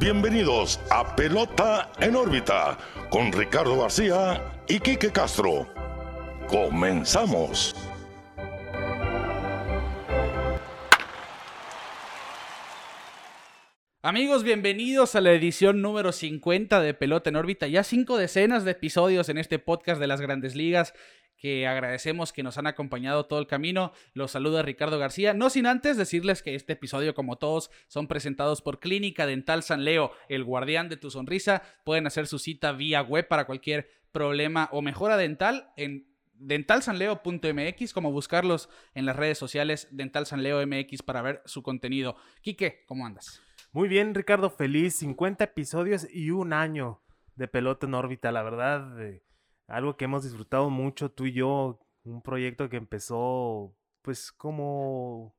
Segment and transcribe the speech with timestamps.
[0.00, 2.78] Bienvenidos a Pelota en órbita
[3.10, 5.68] con Ricardo García y Quique Castro.
[6.48, 7.76] Comenzamos.
[14.00, 17.66] Amigos, bienvenidos a la edición número 50 de Pelota en órbita.
[17.66, 20.94] Ya cinco decenas de episodios en este podcast de las grandes ligas
[21.40, 23.92] que agradecemos que nos han acompañado todo el camino.
[24.12, 25.32] Los saluda Ricardo García.
[25.32, 29.84] No sin antes decirles que este episodio, como todos, son presentados por Clínica Dental San
[29.84, 31.62] Leo, el guardián de tu sonrisa.
[31.84, 38.12] Pueden hacer su cita vía web para cualquier problema o mejora dental en dentalsanleo.mx, como
[38.12, 42.16] buscarlos en las redes sociales Dental Sanleo MX para ver su contenido.
[42.42, 43.40] Quique, ¿cómo andas?
[43.72, 44.96] Muy bien, Ricardo, feliz.
[44.96, 47.00] 50 episodios y un año
[47.36, 49.20] de pelota en órbita, la verdad.
[49.70, 51.80] Algo que hemos disfrutado mucho tú y yo.
[52.02, 55.34] Un proyecto que empezó, pues, como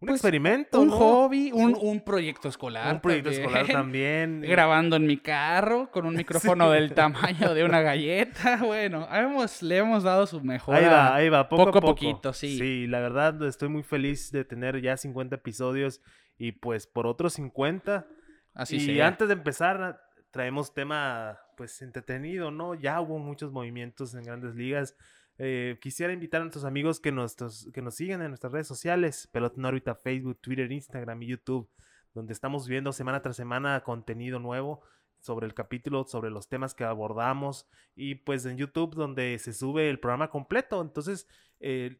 [0.00, 0.80] un Pues, experimento.
[0.80, 0.96] Un ¿no?
[0.98, 2.94] hobby, un, un proyecto escolar.
[2.94, 3.46] Un proyecto también.
[3.46, 4.40] escolar también.
[4.42, 6.74] Grabando en mi carro con un micrófono Sí.
[6.74, 8.58] del tamaño de una galleta.
[8.64, 10.76] Bueno, hemos, le hemos dado su mejor.
[10.76, 11.94] Ahí va, ahí va, poco, poco a poco.
[11.94, 12.58] poquito, sí.
[12.58, 16.00] Sí, la verdad estoy muy feliz de tener ya 50 episodios
[16.36, 18.06] y pues por otros 50.
[18.54, 19.06] Así y sea.
[19.08, 22.76] antes de empezar, traemos tema pues entretenido, ¿no?
[22.76, 24.96] Ya hubo muchos movimientos en grandes ligas.
[25.38, 27.34] Eh, quisiera invitar a nuestros amigos que nos,
[27.74, 31.68] que nos sigan en nuestras redes sociales, Pelota Facebook, Twitter, Instagram y YouTube,
[32.14, 34.82] donde estamos viendo semana tras semana contenido nuevo
[35.18, 39.90] sobre el capítulo, sobre los temas que abordamos y pues en YouTube donde se sube
[39.90, 40.80] el programa completo.
[40.80, 41.26] Entonces,
[41.58, 41.98] eh,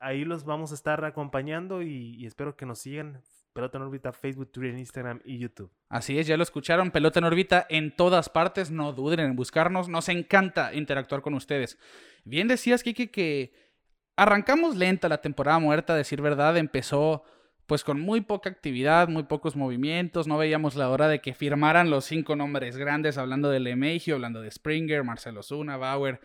[0.00, 3.22] ahí los vamos a estar acompañando y espero que nos sigan.
[3.58, 5.68] Pelota en órbita, Facebook, Twitter, Instagram y YouTube.
[5.88, 9.88] Así es, ya lo escucharon, pelota en órbita en todas partes, no duden en buscarnos,
[9.88, 11.76] nos encanta interactuar con ustedes.
[12.22, 13.52] Bien decías, Kiki, que
[14.14, 17.24] arrancamos lenta la temporada muerta, a decir verdad, empezó
[17.66, 21.90] pues con muy poca actividad, muy pocos movimientos, no veíamos la hora de que firmaran
[21.90, 26.20] los cinco nombres grandes, hablando de LeMahieu, hablando de Springer, Marcelo Zuna, Bauer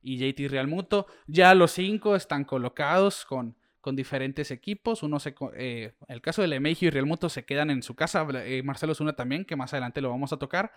[0.00, 1.06] y JT Realmuto.
[1.26, 5.02] Ya los cinco están colocados con con diferentes equipos.
[5.02, 8.26] Uno se, eh, el caso de LeMahieu y Realmuto se quedan en su casa.
[8.44, 10.72] eh, Marcelo Zuna también, que más adelante lo vamos a tocar.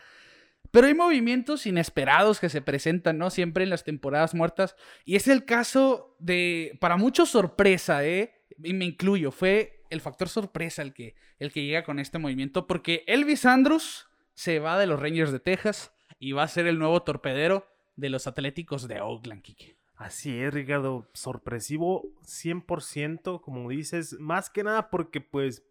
[0.69, 3.29] Pero hay movimientos inesperados que se presentan, ¿no?
[3.29, 4.75] Siempre en las temporadas muertas.
[5.05, 8.43] Y es el caso de, para muchos, sorpresa, ¿eh?
[8.63, 9.31] Y me incluyo.
[9.31, 12.67] Fue el factor sorpresa el que, el que llega con este movimiento.
[12.67, 16.77] Porque Elvis Andrus se va de los Rangers de Texas y va a ser el
[16.79, 19.80] nuevo torpedero de los Atléticos de Oakland, Kike.
[20.01, 25.63] Así es, Ricardo, sorpresivo 100%, como dices, más que nada porque pues,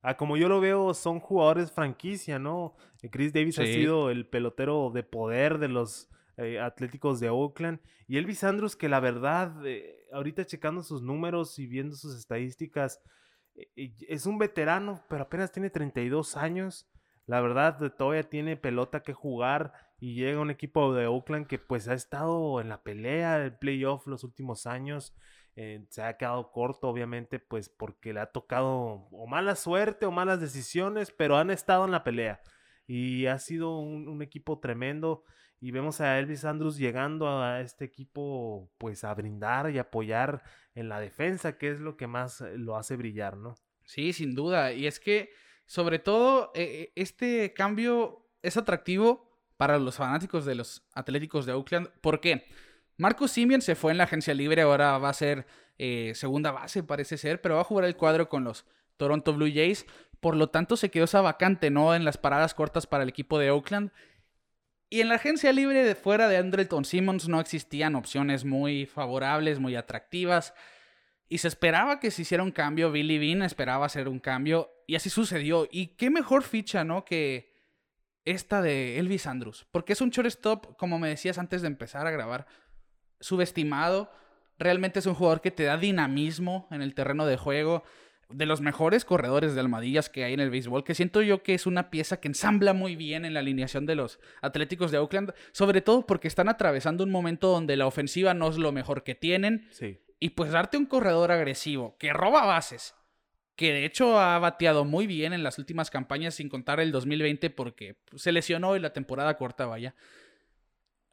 [0.00, 2.76] a como yo lo veo, son jugadores franquicia, ¿no?
[3.02, 6.08] Eh, Chris Davis ha sido el pelotero de poder de los
[6.38, 11.58] eh, Atléticos de Oakland y Elvis Andrus que la verdad, eh, ahorita checando sus números
[11.58, 13.02] y viendo sus estadísticas,
[13.76, 16.88] es un veterano, pero apenas tiene 32 años.
[17.28, 21.86] La verdad, todavía tiene pelota que jugar y llega un equipo de Oakland que pues
[21.86, 25.14] ha estado en la pelea del playoff los últimos años.
[25.54, 30.10] eh, se ha quedado corto, obviamente, pues porque le ha tocado o mala suerte o
[30.10, 32.40] malas decisiones, pero han estado en la pelea.
[32.86, 35.24] Y ha sido un, un equipo tremendo.
[35.60, 40.42] Y vemos a Elvis Andrews llegando a este equipo pues a brindar y apoyar
[40.74, 43.54] en la defensa, que es lo que más eh, lo hace brillar, ¿no?
[43.84, 44.72] Sí, sin duda.
[44.72, 45.30] Y es que,
[45.68, 51.90] sobre todo, eh, este cambio es atractivo para los fanáticos de los Atléticos de Oakland.
[52.00, 52.46] ¿Por qué?
[52.96, 55.46] Marcus Simeon se fue en la agencia libre, ahora va a ser
[55.76, 58.64] eh, segunda base, parece ser, pero va a jugar el cuadro con los
[58.96, 59.84] Toronto Blue Jays.
[60.20, 61.94] Por lo tanto, se quedó esa vacante, ¿no?
[61.94, 63.92] En las paradas cortas para el equipo de Oakland.
[64.88, 69.58] Y en la agencia libre de fuera de Andrelton Simmons no existían opciones muy favorables,
[69.58, 70.54] muy atractivas.
[71.28, 72.90] Y se esperaba que se hiciera un cambio.
[72.90, 74.70] Billy Bean esperaba hacer un cambio.
[74.86, 75.68] Y así sucedió.
[75.70, 77.04] Y qué mejor ficha, ¿no?
[77.04, 77.52] Que
[78.24, 79.66] esta de Elvis Andrews.
[79.70, 82.46] Porque es un shortstop, como me decías antes de empezar a grabar,
[83.20, 84.10] subestimado.
[84.58, 87.84] Realmente es un jugador que te da dinamismo en el terreno de juego.
[88.30, 90.84] De los mejores corredores de almohadillas que hay en el béisbol.
[90.84, 93.94] Que siento yo que es una pieza que ensambla muy bien en la alineación de
[93.96, 95.34] los Atléticos de Oakland.
[95.52, 99.14] Sobre todo porque están atravesando un momento donde la ofensiva no es lo mejor que
[99.14, 99.68] tienen.
[99.72, 100.00] Sí.
[100.20, 102.94] Y pues darte un corredor agresivo que roba bases,
[103.54, 107.50] que de hecho ha bateado muy bien en las últimas campañas, sin contar el 2020
[107.50, 109.94] porque se lesionó y la temporada corta, vaya.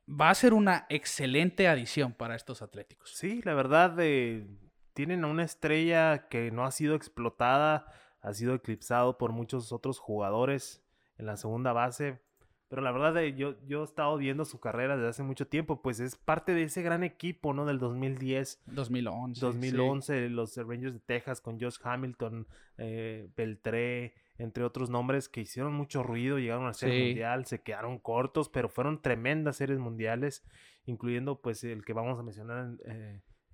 [0.07, 3.12] Va a ser una excelente adición para estos Atléticos.
[3.16, 4.46] Sí, la verdad, eh,
[4.94, 7.88] tienen una estrella que no ha sido explotada,
[8.22, 10.84] ha sido eclipsado por muchos otros jugadores
[11.18, 12.22] en la segunda base.
[12.67, 15.81] Pero la verdad, eh, yo, yo he estado viendo su carrera desde hace mucho tiempo,
[15.81, 17.65] pues es parte de ese gran equipo, ¿no?
[17.65, 19.35] Del 2010, 2011.
[19.35, 19.45] sí.
[19.45, 22.47] 2011, los Rangers de Texas con Josh Hamilton,
[22.77, 28.00] eh, Beltré, entre otros nombres que hicieron mucho ruido, llegaron a ser mundial, se quedaron
[28.00, 30.44] cortos, pero fueron tremendas series mundiales,
[30.85, 32.77] incluyendo pues el que vamos a mencionar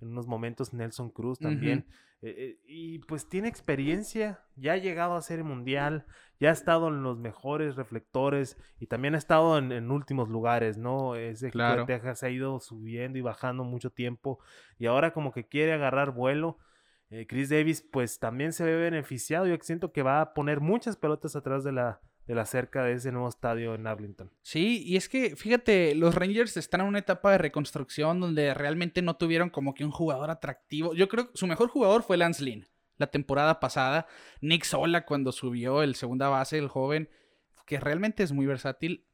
[0.02, 1.86] en, unos momentos, Nelson Cruz también.
[2.22, 6.06] Eh, eh, y pues tiene experiencia, ya ha llegado a serie mundial,
[6.38, 11.16] ya ha estado en los mejores reflectores y también ha estado en, últimos lugares, ¿no?
[11.16, 14.38] Ese equipo de Texas ha ido subiendo y bajando mucho tiempo
[14.78, 16.58] y ahora como que quiere agarrar vuelo.
[17.10, 19.46] Eh, Chris Davis pues también se ve beneficiado.
[19.46, 22.94] Yo siento que va a poner muchas pelotas atrás de la, de la cerca de
[22.94, 24.30] ese nuevo estadio en Arlington.
[24.42, 29.02] Sí, y es que fíjate, los Rangers están en una etapa de reconstrucción donde realmente
[29.02, 30.94] no tuvieron como que un jugador atractivo.
[30.94, 32.66] Yo creo que su mejor jugador fue Lance Lynn
[33.02, 34.06] la temporada pasada.
[34.40, 37.10] Nick Sola cuando subió el segunda base, el joven,
[37.66, 39.06] que realmente es muy versátil.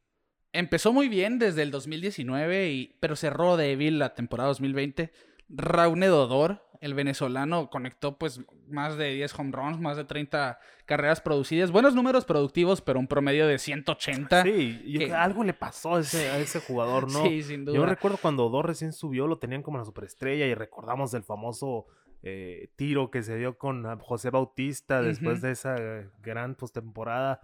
[0.53, 5.11] Empezó muy bien desde el 2019, y, pero cerró débil la temporada 2020.
[5.49, 11.19] Raúl Dodor, el venezolano conectó pues más de 10 home runs, más de 30 carreras
[11.19, 11.71] producidas.
[11.71, 14.43] Buenos números productivos, pero un promedio de 180.
[14.43, 17.23] Sí, algo le pasó a ese, a ese jugador, ¿no?
[17.23, 17.75] Sí, sin duda.
[17.75, 21.87] Yo recuerdo cuando Dodor recién subió, lo tenían como la superestrella y recordamos del famoso
[22.23, 25.75] eh, tiro que se dio con ah, José Bautista después de esa
[26.21, 27.41] gran postemporada.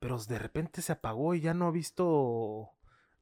[0.00, 2.70] Pero de repente se apagó y ya no ha visto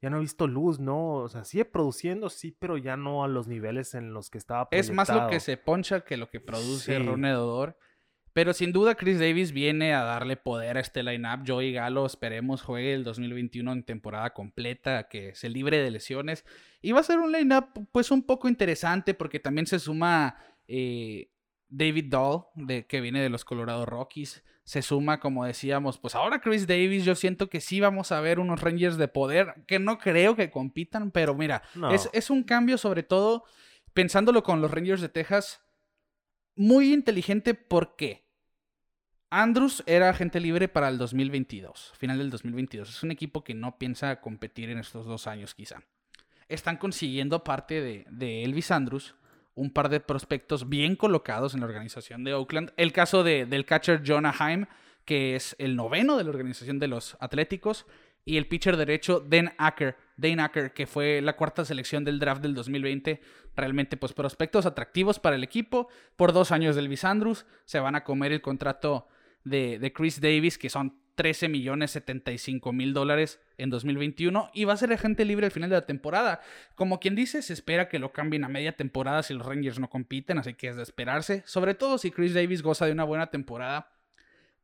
[0.02, 1.14] ya no he visto luz, ¿no?
[1.14, 4.66] O sea, sigue produciendo, sí, pero ya no a los niveles en los que estaba
[4.72, 7.02] Es más lo que se poncha que lo que produce sí.
[7.02, 7.78] Ronedor.
[8.32, 11.46] Pero sin duda Chris Davis viene a darle poder a este lineup.
[11.46, 16.44] Joey Galo, esperemos, juegue el 2021 en temporada completa, que se libre de lesiones.
[16.80, 21.30] Y va a ser un lineup pues un poco interesante porque también se suma eh,
[21.68, 26.40] David Dahl, de, que viene de los Colorado Rockies se suma, como decíamos, pues ahora
[26.40, 29.98] Chris Davis, yo siento que sí vamos a ver unos Rangers de poder, que no
[29.98, 31.62] creo que compitan, pero mira,
[32.12, 33.44] es, un cambio sobre todo,
[33.92, 35.62] pensándolo con los Rangers de Texas,
[36.54, 38.24] muy inteligente porque
[39.30, 42.88] Andrews era agente libre para el 2022, final del 2022.
[42.88, 45.82] Es un equipo que no piensa competir en estos dos años quizá.
[46.48, 49.14] Están consiguiendo parte de, de Elvis Andrews
[49.54, 52.72] un par de prospectos bien colocados en la organización de Oakland.
[52.76, 54.66] El caso de, del catcher Jonah Heim,
[55.04, 57.86] que es el noveno de la organización de los Atléticos,
[58.24, 62.40] y el pitcher derecho Dan Acker, Dane Acker, que fue la cuarta selección del draft
[62.40, 63.20] del 2020.
[63.56, 65.88] Realmente, pues prospectos atractivos para el equipo.
[66.16, 69.08] Por dos años del Andrews se van a comer el contrato
[69.44, 74.72] de, de Chris Davis, que son 13 millones 75 mil dólares en 2021 y va
[74.72, 76.40] a ser agente libre al final de la temporada.
[76.74, 79.90] Como quien dice, se espera que lo cambien a media temporada si los Rangers no
[79.90, 81.42] compiten, así que es de esperarse.
[81.46, 83.92] Sobre todo si Chris Davis goza de una buena temporada,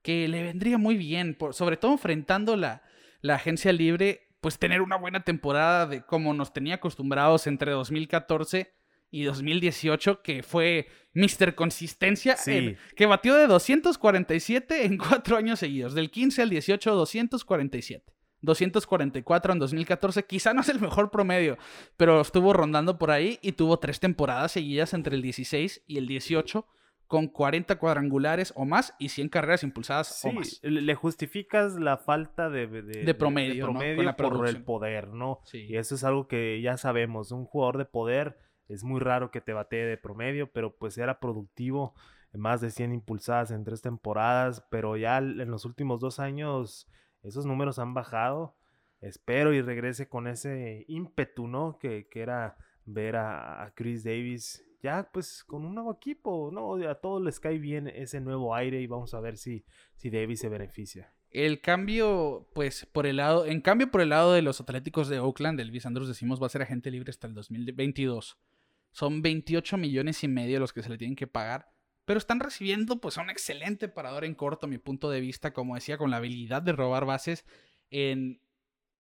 [0.03, 2.83] que le vendría muy bien, sobre todo enfrentando la,
[3.21, 8.78] la agencia libre, pues tener una buena temporada de como nos tenía acostumbrados entre 2014
[9.11, 11.55] y 2018, que fue Mr.
[11.55, 12.37] Consistencia,
[12.97, 18.13] que batió de 247 en cuatro años seguidos, del 15 al 18, 247.
[18.41, 21.59] 244 en 2014, quizá no es el mejor promedio,
[21.97, 26.07] pero estuvo rondando por ahí y tuvo tres temporadas seguidas entre el 16 y el
[26.07, 26.65] 18
[27.09, 30.61] con 40 cuadrangulares o más y 100 carreras impulsadas o más.
[30.63, 35.41] Le justificas la falta de, de, promedio, promedio por el poder, ¿no?
[35.53, 38.39] Y eso es algo que ya sabemos, un jugador de poder
[38.69, 41.95] es muy raro que te batee de promedio, pero pues era productivo,
[42.33, 46.89] más de 100 impulsadas en tres temporadas, pero ya en los últimos dos años
[47.23, 48.57] esos números han bajado.
[49.01, 51.79] Espero y regrese con ese ímpetu, ¿no?
[51.79, 56.75] Que, que era ver a, Chris Davis ya pues con un nuevo equipo, ¿no?
[56.89, 59.65] A todos les cae bien ese nuevo aire y vamos a ver si,
[59.97, 61.13] si Davis se beneficia.
[61.31, 65.19] El cambio, pues, por el lado, en cambio, por el lado de los Atléticos de
[65.19, 68.39] Oakland, Elvis Andrews decimos va a ser agente libre hasta el 2022.
[68.93, 71.71] Son 28 millones y medio los que se le tienen que pagar.
[72.05, 75.53] Pero están recibiendo pues a un excelente parador en corto, a mi punto de vista,
[75.53, 77.45] como decía, con la habilidad de robar bases.
[77.91, 78.41] En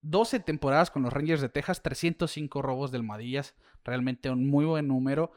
[0.02, 3.54] 12 temporadas con los Rangers de Texas, 305 robos del Madillas.
[3.84, 5.32] Realmente un muy buen número.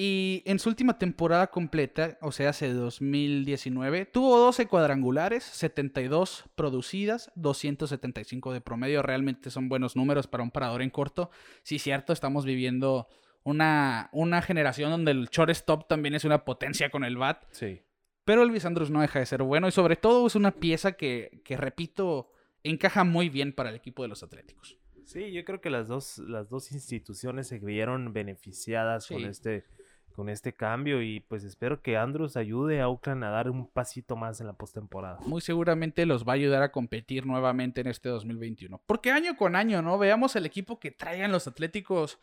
[0.00, 7.32] Y en su última temporada completa, o sea, hace 2019, tuvo 12 cuadrangulares, 72 producidas,
[7.34, 9.02] 275 de promedio.
[9.02, 11.32] Realmente son buenos números para un parador en corto.
[11.64, 13.08] Sí, cierto, estamos viviendo
[13.42, 17.42] una, una generación donde el shortstop también es una potencia con el bat.
[17.50, 17.82] Sí.
[18.24, 21.42] Pero Elvis Andrews no deja de ser bueno y sobre todo es una pieza que,
[21.44, 22.30] que repito,
[22.62, 24.78] encaja muy bien para el equipo de los Atléticos.
[25.08, 29.64] Sí, yo creo que las dos, las dos instituciones se vieron beneficiadas con este
[30.12, 34.16] con este cambio y pues espero que Andrews ayude a Auckland a dar un pasito
[34.16, 35.20] más en la postemporada.
[35.20, 38.82] Muy seguramente los va a ayudar a competir nuevamente en este 2021.
[38.86, 39.96] Porque año con año, ¿no?
[39.98, 42.18] Veamos el equipo que traigan los Atléticos,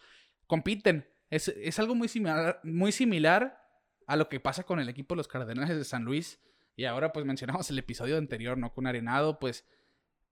[0.47, 1.07] compiten.
[1.29, 3.61] Es, algo muy similar, muy similar
[4.07, 6.39] a lo que pasa con el equipo de los Cardenales de San Luis,
[6.75, 8.73] Y ahora pues mencionamos el episodio anterior, ¿no?
[8.73, 9.65] Con Arenado, pues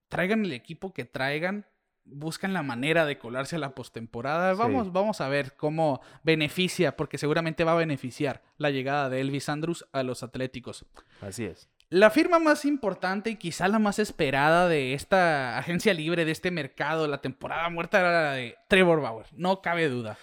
[0.10, 1.66] traigan el equipo que traigan,
[2.06, 4.54] buscan la manera de colarse a la postemporada.
[4.54, 9.50] Vamos, vamos a ver cómo beneficia, porque seguramente va a beneficiar la llegada de Elvis
[9.50, 10.86] Andrews a los Atléticos.
[11.22, 11.70] Así es.
[11.90, 16.50] La firma más importante y quizá la más esperada de esta agencia libre, de este
[16.50, 19.28] mercado, la temporada muerta, era la de Trevor Bauer.
[19.34, 20.18] No cabe duda.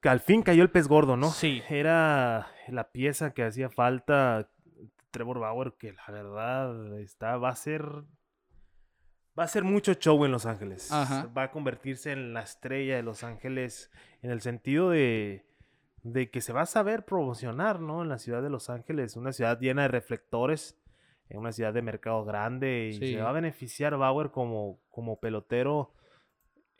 [0.00, 1.30] Que al fin cayó el pez gordo, ¿no?
[1.30, 1.62] Sí.
[1.68, 4.50] Era la pieza que hacía falta
[5.10, 7.82] Trevor Bauer, que la verdad está, va a ser.
[9.38, 10.90] Va a ser mucho show en Los Ángeles.
[10.92, 13.90] Va a convertirse en la estrella de Los Ángeles
[14.22, 15.44] en el sentido de,
[16.02, 18.02] de que se va a saber promocionar, ¿no?
[18.02, 20.78] En la ciudad de Los Ángeles, una ciudad llena de reflectores
[21.28, 25.92] en una ciudad de mercado grande y se va a beneficiar Bauer como, como pelotero.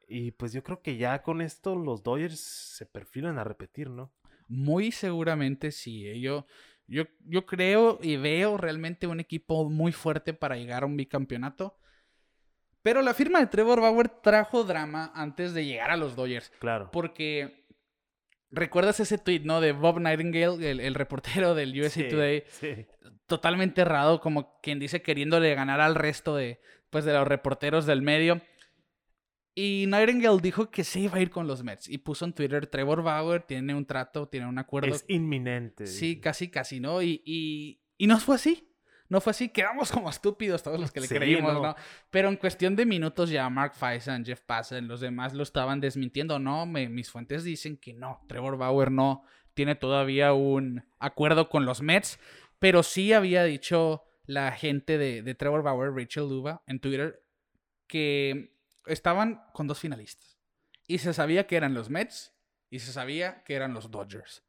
[0.08, 4.12] Y pues yo creo que ya con esto los Dodgers se perfilan a repetir, ¿no?
[4.48, 6.06] Muy seguramente sí.
[6.06, 6.20] ¿eh?
[6.20, 6.46] Yo,
[6.86, 11.76] yo, yo creo y veo realmente un equipo muy fuerte para llegar a un bicampeonato.
[12.86, 16.52] Pero la firma de Trevor Bauer trajo drama antes de llegar a los Dodgers.
[16.60, 16.88] Claro.
[16.92, 17.66] Porque
[18.52, 19.60] ¿Recuerdas ese tweet, no?
[19.60, 22.44] De Bob Nightingale, el, reportero del USA Today.
[23.26, 28.02] Totalmente errado, como quien dice queriéndole ganar al resto de, pues, de los reporteros del
[28.02, 28.40] medio.
[29.52, 31.88] Y Nightingale dijo que se iba a ir con los Mets.
[31.88, 34.94] Y puso en Twitter, Trevor Bauer tiene un trato, tiene un acuerdo.
[34.94, 35.88] Es inminente.
[35.88, 37.02] Sí, casi, casi, ¿no?
[37.02, 38.75] Y, y, y no fue así.
[39.08, 41.76] No fue así, quedamos como estúpidos todos los que le creímos, no.
[42.10, 46.38] Pero en cuestión de minutos ya Mark Fison, Jeff Passan, los demás lo estaban desmintiendo.
[46.38, 51.80] No, mis fuentes dicen que no, Trevor Bauer no tiene todavía un acuerdo con los
[51.80, 52.18] Mets,
[52.58, 57.22] pero sí había dicho la gente de, Trevor Bauer, Rachel Luba, en Twitter,
[57.86, 58.54] que
[58.86, 60.36] estaban con dos finalistas.
[60.88, 62.34] Y se sabía que eran los Mets
[62.70, 64.42] y se sabía que eran los Dodgers.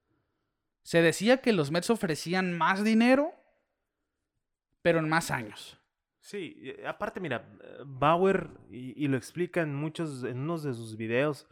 [0.84, 3.34] Se decía que los Mets ofrecían más dinero
[4.88, 5.78] pero en más años.
[6.22, 7.46] Sí, aparte, mira,
[7.86, 11.46] Bauer, y, lo explica en muchos, en unos de sus videos,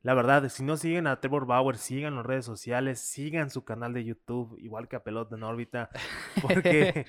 [0.00, 3.94] la verdad, si no siguen a Trevor Bauer, sigan las redes sociales, sigan su canal
[3.94, 5.90] de YouTube, igual que a Pelota en órbita,
[6.42, 7.06] porque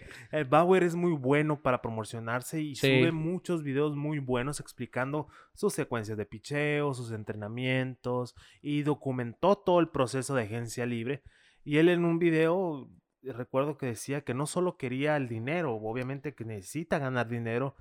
[0.48, 6.20] Bauer es muy bueno para promocionarse y sube muchos videos muy buenos explicando sus secuencias
[6.20, 11.24] de picheo, sus entrenamientos y documentó todo el proceso de agencia libre.
[11.64, 12.92] Y él en un video
[13.32, 17.76] recuerdo que decía que no solo quería el dinero, obviamente que necesita ganar dinero,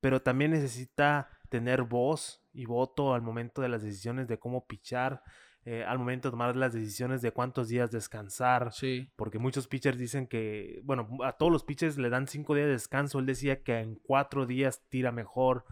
[0.00, 5.22] pero también necesita tener voz y voto al momento de las decisiones de cómo pichar,
[5.64, 8.72] eh, al momento de tomar las decisiones de cuántos días descansar.
[8.72, 9.10] Sí.
[9.16, 12.72] Porque muchos pitchers dicen que, bueno, a todos los pitchers le dan cinco días de
[12.72, 13.18] descanso.
[13.18, 15.64] Él decía que en cuatro días tira mejor,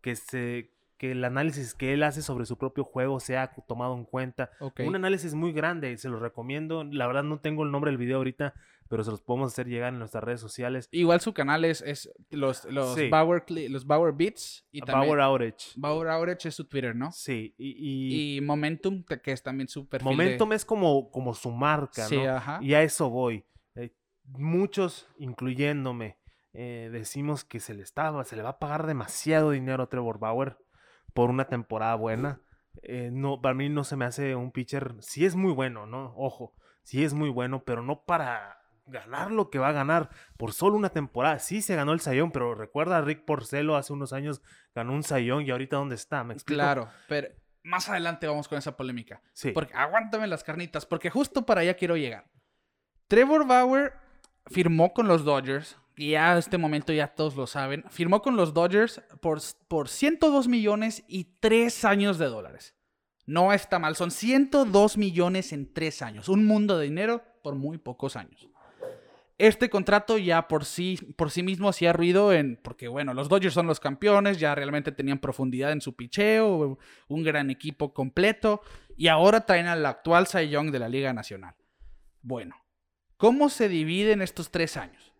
[0.00, 4.04] que se que el análisis que él hace sobre su propio juego sea tomado en
[4.04, 4.50] cuenta.
[4.78, 6.84] Un análisis muy grande, se lo recomiendo.
[6.84, 8.54] La verdad no tengo el nombre del video ahorita,
[8.88, 10.88] pero se los podemos hacer llegar en nuestras redes sociales.
[10.92, 14.66] Igual su canal es, es los, los, Bauer, los Bauer Beats.
[14.70, 15.72] Y Bauer Outage.
[15.76, 17.10] Bauer Outage es su Twitter, ¿no?
[17.12, 17.54] Sí.
[17.58, 20.10] Y, Momentum, que es también su perfil.
[20.10, 22.60] Momentum es como, como su marca, sí, Ajá.
[22.62, 23.44] Y a eso voy.
[23.74, 23.92] Eh,
[24.24, 26.18] muchos, incluyéndome,
[26.52, 30.20] eh, decimos que se le estaba, se le va a pagar demasiado dinero a Trevor
[30.20, 30.56] Bauer
[31.14, 32.40] por una temporada buena.
[32.82, 34.94] Eh, no, para mí no se me hace un pitcher.
[35.00, 36.12] Sí es muy bueno, ¿no?
[36.16, 40.52] Ojo, sí es muy bueno, pero no para ganar lo que va a ganar por
[40.52, 41.38] solo una temporada.
[41.38, 44.42] Sí se ganó el Sayón, pero recuerda a Rick Porcelo hace unos años
[44.74, 46.56] ganó un Sayón y ahorita dónde está, ¿me explico?
[46.56, 47.28] Claro, pero
[47.62, 49.22] más adelante vamos con esa polémica.
[49.32, 49.52] Sí.
[49.52, 52.26] Porque aguántame las carnitas, porque justo para allá quiero llegar.
[53.08, 53.94] Trevor Bauer
[54.46, 58.52] firmó con los Dodgers y a este momento ya todos lo saben, firmó con los
[58.52, 62.74] Dodgers por, por 102 millones y 3 años de dólares.
[63.26, 67.78] No está mal, son 102 millones en 3 años, un mundo de dinero por muy
[67.78, 68.48] pocos años.
[69.36, 72.56] Este contrato ya por sí, por sí mismo hacía ruido en.
[72.62, 77.22] Porque, bueno, los Dodgers son los campeones, ya realmente tenían profundidad en su picheo, un
[77.24, 78.60] gran equipo completo.
[78.96, 81.56] Y ahora traen al actual Cy Young de la Liga Nacional.
[82.22, 82.64] Bueno,
[83.16, 85.13] ¿cómo se dividen estos tres años?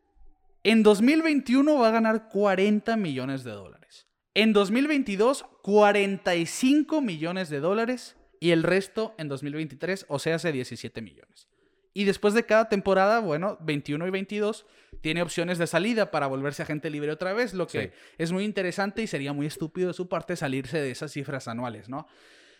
[0.64, 4.09] En 2021 va a ganar 40 millones de dólares.
[4.33, 8.16] En 2022, 45 millones de dólares.
[8.40, 11.49] Y el resto en 2023, o sea, hace 17 millones.
[11.92, 14.66] Y después de cada temporada, bueno, 21 y 22,
[15.00, 19.02] tiene opciones de salida para volverse agente libre otra vez, lo que es muy interesante
[19.02, 22.06] y sería muy estúpido de su parte salirse de esas cifras anuales, ¿no?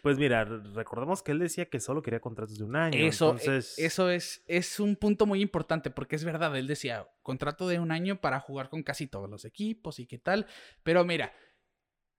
[0.05, 2.99] Pues mira, recordemos que él decía que solo quería contratos de un año.
[2.99, 3.79] Eso, e, entonces...
[3.79, 7.91] eso es, es un punto muy importante porque es verdad, él decía contrato de un
[7.91, 10.47] año para jugar con casi todos los equipos y qué tal.
[10.83, 11.33] Pero mira,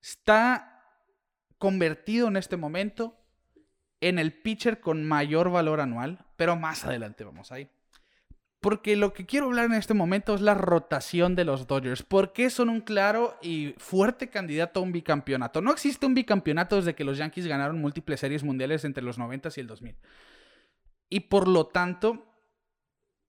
[0.02, 0.82] está
[1.60, 3.24] convertido en este momento
[4.02, 7.70] en el pitcher con mayor valor anual, pero más adelante vamos ahí.
[8.66, 12.02] Porque lo que quiero hablar en este momento es la rotación de los Dodgers.
[12.02, 15.62] ¿Por qué son un claro y fuerte candidato a un bicampeonato?
[15.62, 19.50] No existe un bicampeonato desde que los Yankees ganaron múltiples series mundiales entre los 90
[19.56, 19.96] y el 2000.
[21.12, 22.26] Y por lo tanto,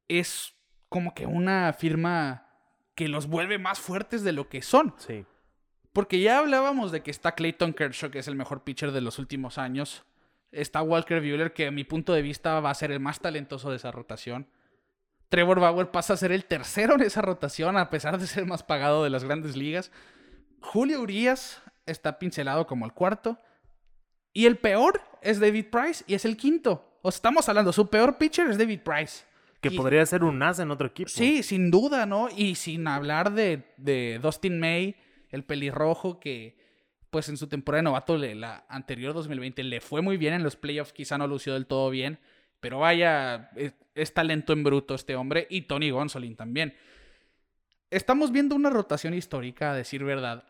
[0.08, 0.54] es
[0.88, 2.48] como que una firma
[2.94, 4.94] que los vuelve más fuertes de lo que son.
[4.96, 5.26] Sí.
[5.92, 9.18] Porque ya hablábamos de que está Clayton Kershaw, que es el mejor pitcher de los
[9.18, 10.06] últimos años.
[10.50, 13.68] Está Walker Buehler, que a mi punto de vista va a ser el más talentoso
[13.68, 14.48] de esa rotación.
[15.28, 18.62] Trevor Bauer pasa a ser el tercero en esa rotación, a pesar de ser más
[18.62, 19.90] pagado de las grandes ligas.
[20.60, 23.38] Julio Urias está pincelado como el cuarto.
[24.32, 26.98] Y el peor es David Price y es el quinto.
[27.02, 29.24] O sea, estamos hablando, su peor pitcher es David Price.
[29.60, 31.08] Que Y- podría ser un as en otro equipo.
[31.08, 32.28] Sí, sin duda, ¿no?
[32.34, 34.96] Y sin hablar de, de Dustin May,
[35.30, 36.58] el pelirrojo que,
[37.10, 40.56] pues en su temporada de novato, la anterior 2020, le fue muy bien en los
[40.56, 42.18] playoffs, quizá no lució del todo bien,
[42.60, 46.74] pero vaya, es, es talento en bruto este hombre, y Tony Gonsolin también.
[47.90, 50.44] Estamos viendo una rotación histórica, a decir verdad.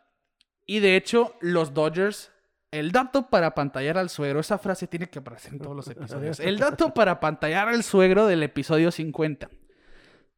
[0.66, 2.32] Y de hecho, los Dodgers,
[2.72, 6.40] el dato para pantallar al suegro, esa frase tiene que aparecer en todos los episodios.
[6.40, 9.48] El dato para pantallar al suegro del episodio 50.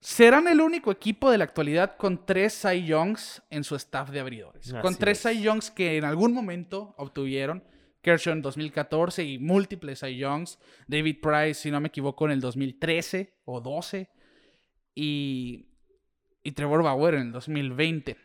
[0.00, 4.20] Serán el único equipo de la actualidad con tres Cy Youngs en su staff de
[4.20, 4.72] abridores.
[4.80, 5.32] con tres es.
[5.32, 7.64] Cy Youngs que en algún momento obtuvieron.
[8.02, 10.58] Kershaw en 2014 y múltiples Cy Youngs.
[10.86, 14.08] David Price, si no me equivoco, en el 2013 o 12.
[14.94, 15.68] Y,
[16.42, 18.16] y Trevor Bauer en el 2020.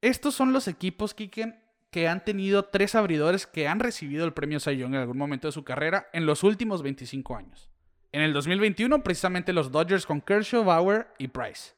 [0.00, 4.60] Estos son los equipos, Kiken, que han tenido tres abridores que han recibido el premio
[4.60, 7.70] Cy Young en algún momento de su carrera en los últimos 25 años.
[8.12, 11.74] En el 2021, precisamente los Dodgers con Kershaw, Bauer y Price.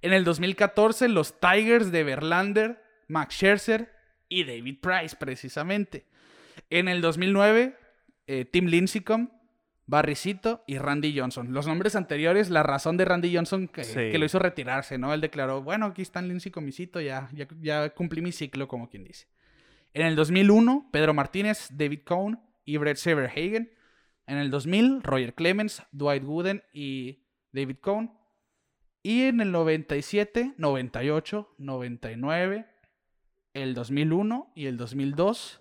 [0.00, 3.91] En el 2014, los Tigers de Verlander, Max Scherzer
[4.32, 6.06] y David Price, precisamente.
[6.70, 7.76] En el 2009,
[8.26, 9.28] eh, Tim Lincecum,
[9.86, 11.52] Barricito y Randy Johnson.
[11.52, 13.94] Los nombres anteriores, la razón de Randy Johnson que, Sí.
[14.10, 15.12] que lo hizo retirarse, ¿no?
[15.12, 18.88] Él declaró, bueno, aquí están Lincecum y Cito, ya, ya, ya cumplí mi ciclo, como
[18.88, 19.26] quien dice.
[19.92, 23.70] En el 2001, Pedro Martínez, David Cohn y Brett Severhagen.
[24.26, 28.12] En el 2000, Roger Clemens, Dwight Gooden y David Cohn.
[29.02, 32.66] Y en el 97, 98, 99,
[33.54, 35.60] el 2001 y el 2002,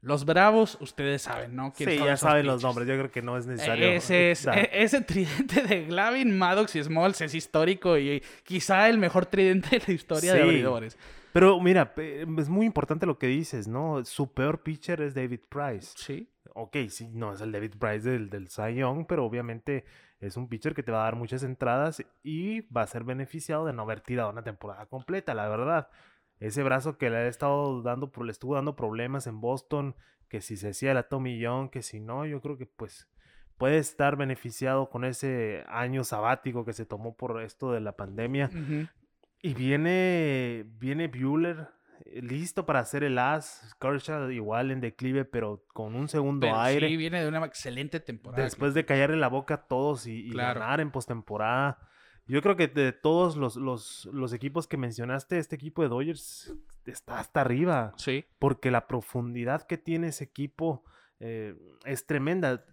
[0.00, 1.72] los Bravos, ustedes saben, ¿no?
[1.72, 2.86] ¿Quiénes Sí, ya saben los nombres.
[2.86, 3.86] Yo creo que no es necesario.
[3.88, 8.98] Ese, es, e- ese tridente de Glavin, Maddox y Smalls es histórico y quizá el
[8.98, 10.96] mejor tridente de la historia de abridores.
[11.32, 14.04] Pero mira, es muy importante lo que dices, ¿no?
[14.04, 15.92] Su peor pitcher es David Price.
[15.96, 16.30] Sí.
[16.54, 19.84] Ok, sí, no es el David Price del, del Cy Young, pero obviamente
[20.20, 23.66] es un pitcher que te va a dar muchas entradas y va a ser beneficiado
[23.66, 25.88] de no haber tirado una temporada completa, la verdad.
[26.40, 29.94] Ese brazo que le ha estado dando, le estuvo dando problemas en Boston,
[30.28, 33.08] que si se hacía la Tommy Young, que si no, yo creo que pues
[33.56, 38.50] puede estar beneficiado con ese año sabático que se tomó por esto de la pandemia.
[39.40, 41.68] Y viene, viene Bueller
[42.04, 43.74] eh, listo para hacer el as.
[43.80, 46.88] Kershaw igual en declive, pero con un segundo Pero aire.
[46.88, 48.42] sí, viene de una excelente temporada.
[48.44, 50.60] después de callarle la boca a todos y, y Claro.
[50.60, 51.78] ganar en postemporada.
[52.28, 56.54] Yo creo que de todos los, los, los equipos que mencionaste, este equipo de Dodgers
[56.84, 57.94] está hasta arriba.
[57.96, 58.24] Sí.
[58.38, 60.84] Porque la profundidad que tiene ese equipo
[61.20, 62.64] eh, es tremenda.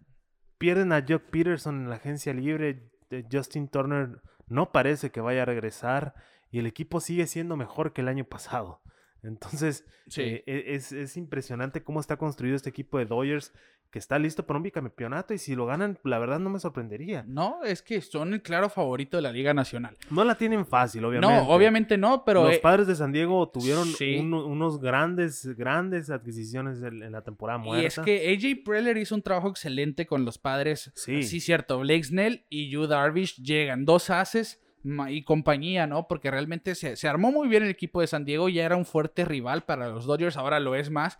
[0.57, 2.89] Pierden a Jock Peterson en la agencia libre.
[3.11, 6.15] eh, Justin Turner no parece que vaya a regresar.
[6.49, 8.81] Y el equipo sigue siendo mejor que el año pasado.
[9.23, 10.21] Entonces, Sí.
[10.21, 13.53] eh, e- es, es impresionante cómo está construido este equipo de Dodgers,
[13.93, 15.35] que está listo para un bicampeonato.
[15.35, 17.23] Y si lo ganan, la verdad no me sorprendería.
[17.27, 19.95] No, es que son el claro favorito de la Liga Nacional.
[20.09, 21.35] No la tienen fácil, obviamente.
[21.35, 24.17] No, obviamente no, pero Los eh, padres de San Diego tuvieron sí.
[24.17, 27.83] unos grandes, grandes adquisiciones en, en la temporada muerta.
[27.83, 30.91] Y es que AJ Preller hizo un trabajo excelente con los padres.
[30.95, 31.21] Sí.
[31.21, 31.77] Sí, cierto.
[31.77, 36.07] Blake Snell y Yu Darvish llegan dos haces ma- y compañía, ¿no?
[36.07, 38.49] Porque realmente se, se armó muy bien el equipo de San Diego.
[38.49, 41.19] Ya era un fuerte rival para los Dodgers, ahora lo es más.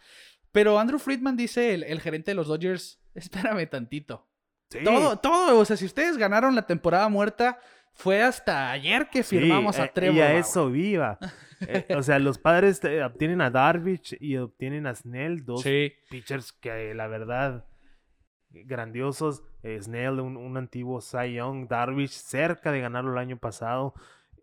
[0.53, 4.25] Pero Andrew Friedman dice, el, el gerente de los Dodgers, espérame tantito.
[4.69, 4.79] Sí.
[4.85, 7.59] Todo, todo, o sea, si ustedes ganaron la temporada muerta,
[7.91, 10.15] fue hasta ayer que firmamos eh, a Trevor.
[10.15, 11.19] Y a eso viva.
[11.65, 15.93] Eh, o sea, los padres eh, obtienen a Darvish y obtienen a Snell, dos Sí,
[16.09, 17.63] pitchers que eh, la verdad
[18.49, 19.43] grandiosos.
[19.63, 23.93] Eh, Snell, un, un antiguo Cy Young, Darvish cerca de ganarlo el año pasado.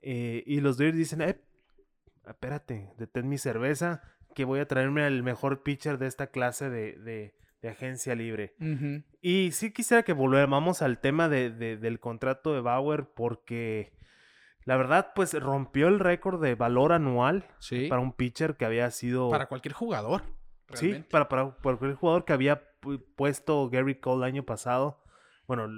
[0.03, 1.39] Eh, y los Dodgers dicen, eh,
[2.27, 4.03] espérate, detén mi cerveza,
[4.41, 8.55] que voy a traerme al mejor pitcher de esta clase de, de- de agencia libre.
[9.21, 13.93] Y sí quisiera que volvamos al tema de- de- del contrato de Bauer porque
[14.65, 17.87] la verdad pues rompió el récord de valor anual sí.
[17.89, 19.29] para un pitcher que había sido...
[19.29, 20.23] Para cualquier jugador.
[20.73, 25.03] sí, para, para, para cualquier jugador que había pu- puesto Gary Cole el año pasado.
[25.47, 25.69] bueno,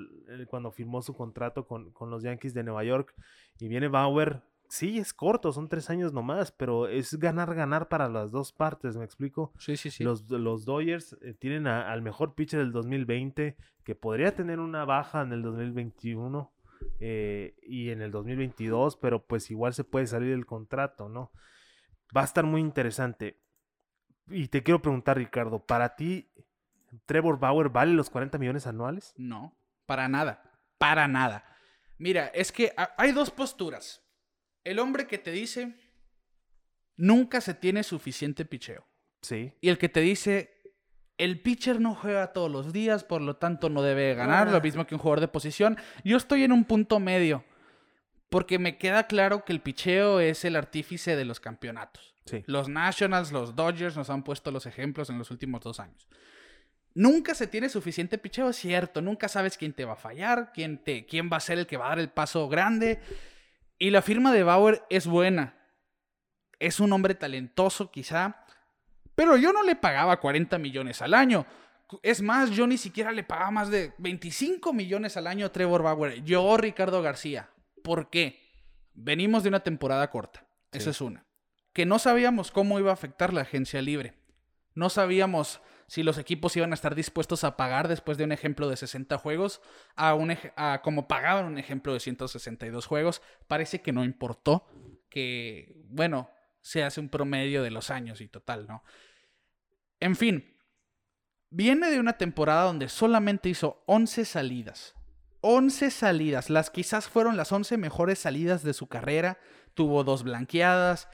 [0.46, 3.12] cuando firmó su contrato con, con los Yankees de Nueva York.
[3.58, 8.08] Y viene Bauer, sí, es corto, son tres años nomás, pero es ganar, ganar para
[8.08, 9.52] las dos partes, ¿me explico?
[9.58, 10.02] Sí, sí, sí.
[10.02, 15.20] Los, los Dodgers eh, tienen al mejor pitcher del 2020, que podría tener una baja
[15.20, 16.50] en el 2021
[17.00, 21.32] eh, y en el 2022, pero pues igual se puede salir el contrato, ¿no?
[22.16, 23.42] Va a estar muy interesante.
[24.28, 26.32] Y te quiero preguntar, Ricardo, ¿para ti
[27.04, 29.12] Trevor Bauer vale los 40 millones anuales?
[29.18, 29.54] No,
[29.84, 30.42] para nada,
[30.78, 31.44] para nada.
[31.98, 34.01] Mira, es que hay dos posturas.
[34.64, 35.74] El hombre que te dice,
[36.96, 38.86] nunca se tiene suficiente picheo.
[39.22, 39.52] Sí.
[39.60, 40.62] Y el que te dice,
[41.18, 44.60] el pitcher no juega todos los días, por lo tanto no debe ganar, lo ah.
[44.60, 45.78] mismo que un jugador de posición.
[46.04, 47.44] Yo estoy en un punto medio,
[48.28, 52.12] porque me queda claro que el picheo es el artífice de los campeonatos.
[52.46, 56.08] Los Nationals, los Dodgers nos han puesto los ejemplos en los últimos dos años.
[56.94, 59.00] Nunca se tiene suficiente picheo, es cierto.
[59.00, 61.76] Nunca sabes quién te va a fallar, quién, te, quién va a ser el que
[61.76, 63.00] va a dar el paso grande.
[63.82, 65.56] Y la firma de Bauer es buena.
[66.60, 68.44] Es un hombre talentoso, quizá.
[69.16, 71.46] Pero yo no le pagaba 40 millones al año.
[72.00, 75.82] Es más, yo ni siquiera le pagaba más de 25 millones al año a Trevor
[75.82, 76.22] Bauer.
[76.22, 77.50] Yo, Ricardo García.
[77.82, 78.38] ¿Por qué?
[78.94, 80.46] Venimos de una temporada corta.
[80.70, 81.26] Esa es una
[81.72, 84.14] que no sabíamos cómo iba a afectar la agencia libre.
[84.76, 88.68] No sabíamos si los equipos iban a estar dispuestos a pagar después de un ejemplo
[88.68, 89.60] de 60 juegos
[89.96, 93.22] a, un a como pagaban un ejemplo de 162 juegos.
[93.48, 94.66] Parece que no importó,
[95.08, 98.82] que, bueno, se hace un promedio de los años y total, ¿no?
[100.00, 100.56] En fin,
[101.50, 104.94] viene de una temporada donde solamente hizo 11 salidas.
[105.42, 109.38] 11 salidas, las quizás fueron las 11 mejores salidas de su carrera.
[109.74, 111.08] Tuvo dos blanqueadas,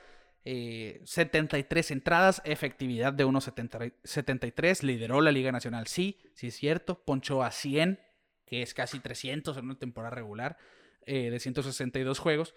[0.44, 7.42] 73 eh, entradas, efectividad de 1.73, lideró la Liga Nacional, sí, sí es cierto, ponchó
[7.42, 8.00] a 100,
[8.46, 10.56] que es casi 300 en una temporada regular
[11.06, 12.54] eh, de 162 juegos.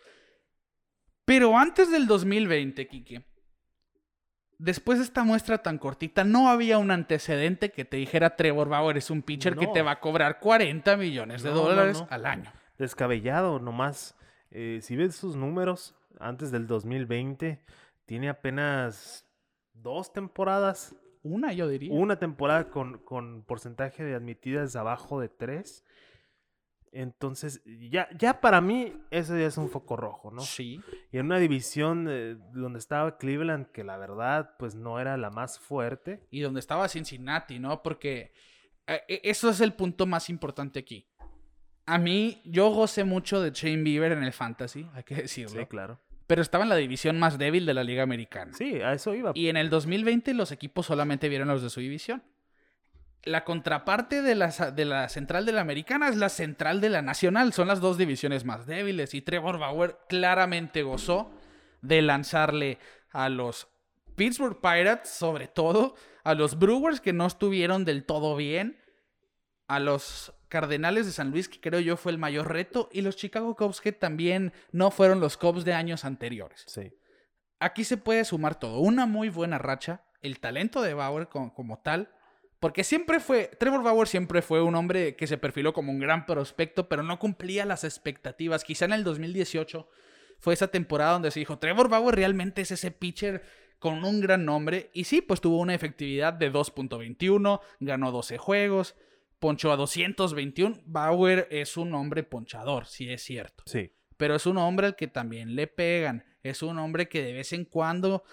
[1.25, 3.25] Pero antes del 2020, Kike,
[4.57, 8.97] después de esta muestra tan cortita, no había un antecedente que te dijera Trevor Bauer
[8.97, 12.51] es un pitcher que te va a cobrar 40 millones de dólares al año.
[12.77, 14.15] Descabellado, nomás.
[14.49, 17.63] Eh, si ves sus números, antes del 2020.
[18.05, 19.27] Tiene apenas
[19.73, 20.95] dos temporadas.
[21.23, 21.93] Una, yo diría.
[21.93, 25.83] Una temporada con, con porcentaje de admitidas abajo de tres.
[26.93, 30.41] Entonces, ya, ya para mí, eso ya es un foco rojo, ¿no?
[30.41, 30.81] Sí.
[31.11, 35.29] Y en una división eh, donde estaba Cleveland, que la verdad, pues no era la
[35.29, 36.27] más fuerte.
[36.31, 37.81] Y donde estaba Cincinnati, ¿no?
[37.81, 38.33] Porque
[38.87, 41.07] eh, e, eso es el punto más importante aquí.
[41.91, 45.59] A mí, yo gocé mucho de Shane Bieber en el Fantasy, hay que decirlo.
[45.59, 45.99] Sí, claro
[46.31, 48.53] pero estaba en la división más débil de la Liga Americana.
[48.53, 49.33] Sí, a eso iba.
[49.35, 52.23] Y en el 2020 los equipos solamente vieron los de su división.
[53.23, 57.01] La contraparte de la, de la central de la americana es la central de la
[57.01, 57.51] nacional.
[57.51, 59.13] Son las dos divisiones más débiles.
[59.13, 61.33] Y Trevor Bauer claramente gozó
[61.81, 62.77] de lanzarle
[63.11, 63.67] a los
[64.15, 68.79] Pittsburgh Pirates, sobre todo, a los Brewers que no estuvieron del todo bien,
[69.67, 73.15] a los Cardenales de San Luis, que creo yo fue el mayor reto, y los
[73.15, 76.65] Chicago Cubs, que también no fueron los Cubs de años anteriores.
[76.67, 76.91] Sí.
[77.57, 78.79] Aquí se puede sumar todo.
[78.79, 82.13] Una muy buena racha, el talento de Bauer como, tal,
[82.59, 86.25] porque siempre fue, Trevor Bauer siempre fue un hombre que se perfiló como un gran
[86.25, 88.65] prospecto, pero no cumplía las expectativas.
[88.65, 89.87] Quizá en el 2018
[90.37, 93.41] fue esa temporada donde se dijo, Trevor Bauer realmente es ese pitcher
[93.79, 94.89] con un gran nombre.
[94.91, 98.97] Y sí, pues tuvo una efectividad de 2.21, ganó 12 juegos,
[99.41, 100.83] ponchó a 221.
[100.85, 103.63] Bauer es un hombre ponchador, sí es cierto.
[103.65, 103.91] Sí.
[104.15, 106.23] Pero es un hombre al que también le pegan.
[106.43, 108.23] Es un hombre que de vez en cuando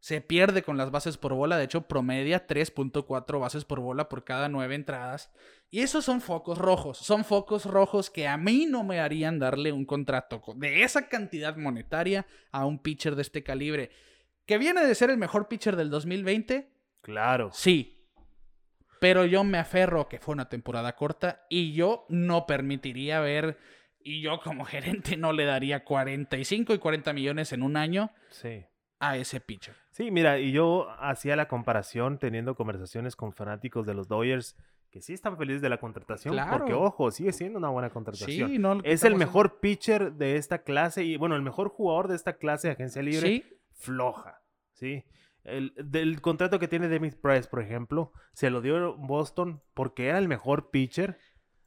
[0.00, 1.58] se pierde con las bases por bola.
[1.58, 5.30] De hecho, promedia 3.4 bases por bola por cada nueve entradas.
[5.70, 6.96] Y esos son focos rojos.
[6.96, 11.56] Son focos rojos que a mí no me harían darle un contrato de esa cantidad
[11.56, 13.90] monetaria a un pitcher de este calibre.
[14.46, 16.70] ¿Que viene de ser el mejor pitcher del 2020?
[17.02, 17.50] Claro.
[17.52, 17.93] Sí,
[19.00, 23.58] pero yo me aferro que fue una temporada corta y yo no permitiría ver,
[23.98, 28.10] y yo como gerente no le daría 45 y 40 millones en un año
[29.00, 29.74] a ese pitcher.
[29.90, 34.56] Sí, mira, y yo hacía la comparación teniendo conversaciones con fanáticos de los Dodgers
[34.90, 38.48] que sí están felices de la contratación, porque ojo, sigue siendo una buena contratación.
[38.48, 42.14] Sí, no, es el mejor pitcher de esta clase y bueno, el mejor jugador de
[42.14, 43.26] esta clase de agencia libre.
[43.26, 43.44] Sí.
[43.72, 44.40] Floja,
[44.72, 45.04] ¿sí?
[45.44, 50.18] El, del contrato que tiene Demi Price, por ejemplo, se lo dio Boston porque era
[50.18, 51.18] el mejor pitcher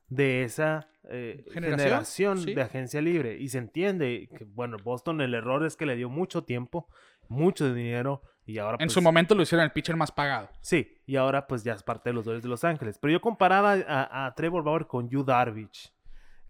[0.09, 3.37] de esa eh, generación, de agencia libre.
[3.37, 6.87] Y se entiende que, bueno, Boston el error es que le dio mucho tiempo,
[7.27, 10.49] mucho dinero Y ahora, En pues, su momento lo hicieron el pitcher más pagado.
[10.61, 12.97] Sí, y ahora pues ya es parte de los Dodgers de Los Ángeles.
[12.99, 15.93] Pero yo comparaba a, a Trevor Bauer con Yu Darvish,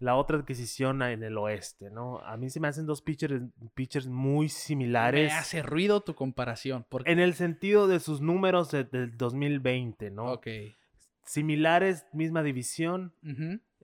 [0.00, 2.18] la otra adquisición en el oeste, ¿no?
[2.20, 3.42] A mí se me hacen dos pitchers,
[3.74, 5.32] pitchers muy similares.
[5.32, 6.86] Me hace ruido tu comparación.
[6.88, 7.10] Porque...
[7.10, 10.32] En el sentido de sus números de- del 2020, ¿no?
[10.32, 10.46] Ok.
[11.24, 13.12] Similares, misma división.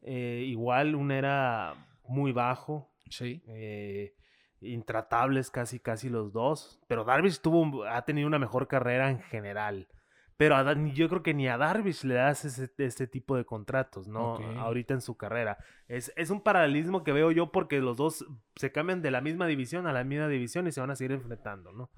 [0.03, 1.75] Eh, igual un era
[2.07, 2.91] muy bajo.
[3.11, 3.43] Sí.
[3.49, 4.15] eh,
[4.61, 6.81] intratables casi casi los dos.
[6.89, 9.89] Pero Darvish tuvo, ha tenido una mejor carrera en general.
[10.37, 14.09] Pero a yo creo que ni a Darvish le das ese, este tipo de contratos,
[14.09, 14.35] ¿no?
[14.59, 15.59] Ahorita en su carrera.
[15.87, 19.47] Es, es un paralelismo que veo yo porque los dos se cambian de la misma
[19.47, 21.91] división a la misma división y se van a seguir enfrentando, ¿no?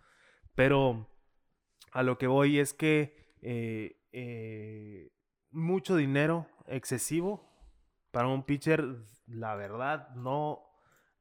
[0.55, 1.09] Pero
[1.93, 5.11] a lo que voy es que eh, eh,
[5.51, 7.49] mucho dinero excesivo
[8.11, 8.85] para un pitcher,
[9.27, 10.63] la verdad, no,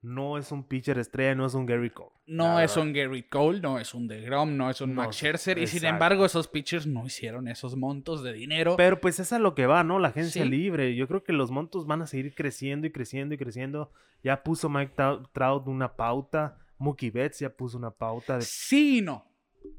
[0.05, 2.11] no es un pitcher estrella, no es un Gary Cole.
[2.27, 2.87] No es verdad.
[2.87, 5.57] un Gary Cole, no es un DeGrom, no es un No, Max Scherzer.
[5.57, 8.75] Y sin embargo, esos pitchers no hicieron esos montos de dinero.
[8.77, 9.99] Pero pues es a lo que va, ¿no?
[9.99, 10.49] La agencia Sí.
[10.49, 10.95] libre.
[10.95, 13.91] Yo creo que los montos van a seguir creciendo y creciendo y creciendo.
[14.23, 16.57] Ya puso Mike Trou- Trout una pauta.
[16.77, 18.35] Mookie Betts ya puso una pauta.
[18.37, 18.41] De...
[18.41, 19.25] Sí y no.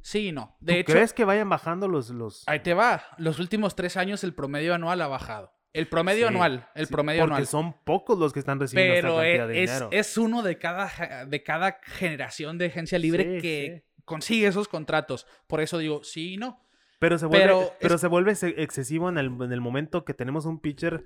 [0.02, 0.56] Sí y no.
[0.60, 2.10] De ¿Tú hecho, crees que vayan bajando los...
[2.10, 2.42] los...
[2.48, 3.02] ahí te va.
[3.18, 5.52] Los últimos tres años el promedio anual ha bajado.
[5.76, 6.68] El promedio Sí, anual.
[6.74, 7.46] El sí, promedio porque anual.
[7.46, 9.88] son pocos los que están recibiendo Pero esta cantidad de es, dinero.
[9.92, 15.26] es uno de cada, de cada generación de agencia libre Sí, que consigue esos contratos.
[15.46, 16.62] Por eso digo, sí y no.
[16.98, 20.04] Pero se vuelve, pero pero, es- se vuelve ex- excesivo en el, en el momento
[20.04, 21.04] que tenemos un pitcher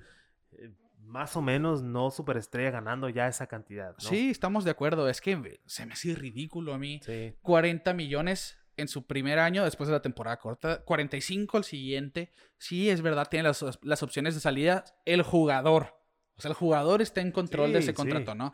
[0.52, 3.94] eh, más o menos no superestrella ganando ya esa cantidad.
[4.00, 4.08] ¿no?
[4.08, 5.08] Sí, estamos de acuerdo.
[5.08, 7.00] Es que se me hace ridículo a mí.
[7.04, 7.34] Sí.
[7.42, 12.32] 40 millones en su primer año después de la temporada corta, 45 el siguiente.
[12.58, 14.84] Sí, es verdad, tiene las, las opciones de salida.
[15.04, 15.94] El jugador.
[16.36, 17.94] O sea, el jugador está en control de ese sí.
[17.94, 18.52] contrato, ¿no?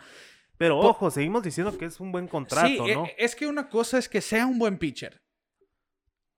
[0.59, 3.07] Pero ojo, seguimos diciendo que es un buen contrato, sí, ¿no?
[3.07, 5.23] e- es que una cosa es que sea un buen pitcher.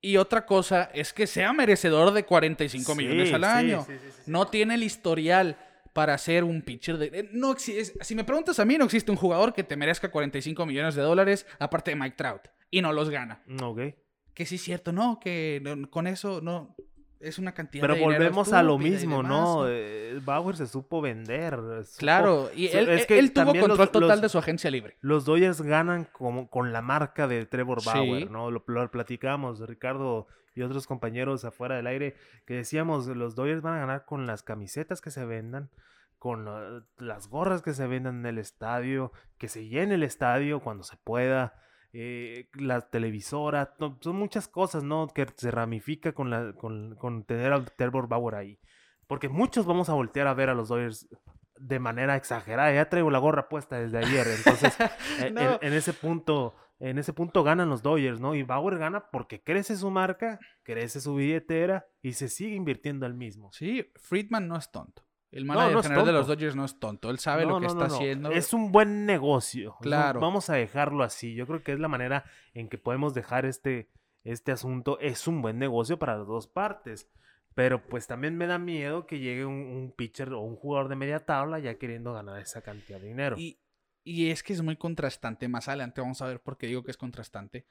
[0.01, 3.87] Y otra cosa es que sea merecedor de 45 millones al año.
[4.27, 5.57] No tiene el historial
[5.93, 7.07] para ser un pitcher de...
[7.13, 10.65] eh, No si me preguntas a mí, no existe un jugador que te merezca 45
[10.67, 12.43] millones de dólares aparte de Mike Trout.
[12.71, 13.43] Y no los gana.
[13.47, 13.81] Mm, Ok.
[14.35, 16.77] Que sí es cierto, no, que no- con eso no
[17.19, 19.65] es una cantidad Pero de volvemos a lo mismo, demás, ¿no?
[19.69, 21.55] Eh, Bauer se supo vender.
[21.57, 24.39] supo- Claro, y él, es él- que él tuvo control los- total los- de su
[24.39, 24.97] agencia libre.
[25.01, 27.89] Los Dodgers ganan como con la marca de Trevor Sí.
[27.93, 28.53] Bauer, ¿no?
[28.53, 32.17] Lo, lo platicamos, Ricardo y otros compañeros afuera del aire,
[32.47, 35.71] que decíamos, los Dodgers van a ganar con las camisetas que se vendan,
[36.19, 40.61] con uh, las gorras que se vendan en el estadio, que se llene el estadio
[40.61, 41.55] cuando se pueda,
[41.93, 45.07] eh, la televisora, no, son muchas cosas, ¿no?
[45.09, 48.59] Que se ramifica con, la, con, con tener a Trevor Bauer ahí.
[49.07, 51.09] Porque muchos vamos a voltear a ver a los Dodgers
[51.57, 52.73] de manera exagerada.
[52.73, 54.77] Ya traigo la gorra puesta desde ayer, entonces
[55.23, 55.41] en, No.
[55.41, 58.35] en- en ese punto, en ese punto ganan los Dodgers, ¿no?
[58.35, 63.15] Y Bauer gana porque crece su marca, crece su billetera y se sigue invirtiendo al
[63.15, 63.51] mismo.
[63.53, 65.03] Sí, Friedman no es tonto.
[65.31, 66.27] El manager no general de los.
[66.27, 67.11] Dodgers no es tonto.
[67.11, 68.31] Él sabe No, lo que está haciendo.
[68.31, 69.77] Es un buen negocio.
[69.81, 70.21] Claro.
[70.21, 71.35] Vamos a dejarlo así.
[71.35, 73.91] Yo creo que es la manera en que podemos dejar este,
[74.25, 74.99] este asunto.
[75.01, 77.11] Es un buen negocio para las dos partes.
[77.55, 80.97] Pero pues también me da miedo que llegue un, un pitcher o un jugador de
[80.97, 83.37] media tabla ya queriendo ganar esa cantidad de dinero.
[83.37, 83.59] Y,
[84.09, 85.49] y es que es muy contrastante.
[85.49, 87.67] Más adelante vamos a ver por qué digo que es contrastante.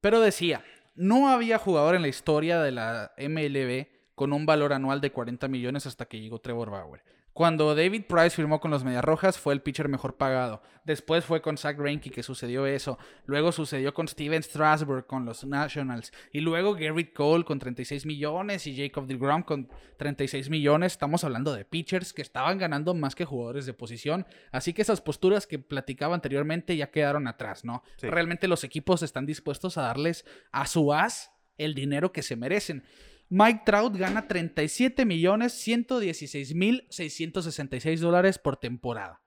[0.00, 5.00] Pero decía, no había jugador en la historia de la MLB con un valor anual
[5.00, 7.04] de 40 millones hasta que llegó Trevor Bauer.
[7.38, 10.60] Cuando David Price firmó con los Medias Rojas fue el pitcher mejor pagado.
[10.84, 12.98] Después fue con Zach Greinke que sucedió eso.
[13.26, 16.12] Luego sucedió con Steven Strasburg con los Nationals.
[16.32, 20.90] Y luego Garrett Cole con 36 millones y Jacob DeGrom con 36 millones.
[20.90, 24.26] Estamos hablando de pitchers que estaban ganando más que jugadores de posición.
[24.50, 27.84] Así que esas posturas que platicaba anteriormente ya quedaron atrás, ¿no?
[27.98, 28.08] Sí.
[28.08, 32.82] Realmente los equipos están dispuestos a darles a su as el dinero que se merecen.
[33.30, 39.20] Mike Trout gana 37 millones 116 mil 666 dólares por temporada.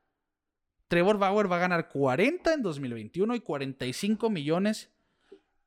[0.88, 4.92] Trevor Bauer va a ganar 40 en 2021 y 45 millones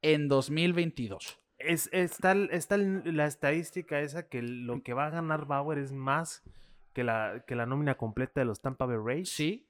[0.03, 1.39] en 2022.
[1.59, 6.43] Es, está, está la estadística esa que lo que va a ganar Bauer es más
[6.93, 9.67] que la, que la nómina completa de los Tampa Bay Rays, Sí,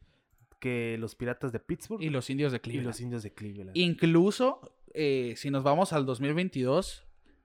[0.59, 2.87] que los Piratas de Pittsburgh y los indios de y Cleveland.
[2.87, 3.77] los Indios de Cleveland.
[3.77, 7.04] Incluso, eh, si nos vamos al 2022,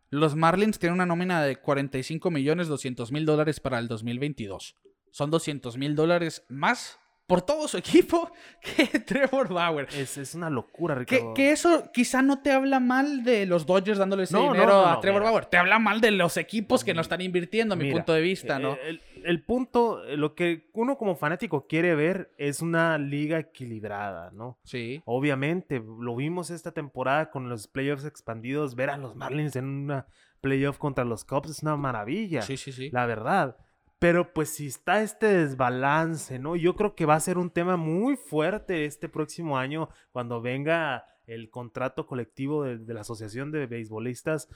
[0.10, 4.76] los Marlins tienen una nómina de 45 millones 200 mil dólares para el 2022.
[5.12, 7.78] Son 200 mil dólares más por todo su
[8.18, 9.88] equipo que Trevor Bauer.
[9.96, 11.34] es, es una locura, Ricardo.
[11.36, 14.86] que eso quizá no te habla mal de los Dodgers dándole ese No, dinero no,
[14.88, 15.32] a Trevor mira.
[15.32, 15.46] Bauer.
[15.46, 18.22] Te habla mal de los equipos que no están invirtiendo, a mi Mira, punto de
[18.22, 18.78] vista, eh, ¿no?
[18.84, 24.32] el- el punto, eh, lo que uno como fanático quiere ver es una liga equilibrada,
[24.32, 24.60] ¿no?
[24.64, 25.02] Sí.
[25.06, 30.08] Obviamente, lo vimos esta temporada con los playoffs expandidos, ver a los Marlins en una
[30.42, 32.90] playoff contra los Cubs es una maravilla, Sí, sí, sí.
[32.92, 33.58] la verdad.
[34.00, 36.56] Pero pues si está este desbalance, ¿no?
[36.56, 41.06] Yo creo que va a ser un tema muy fuerte este próximo año cuando venga
[41.28, 44.48] el contrato colectivo de, de la Asociación de Beisbolistas,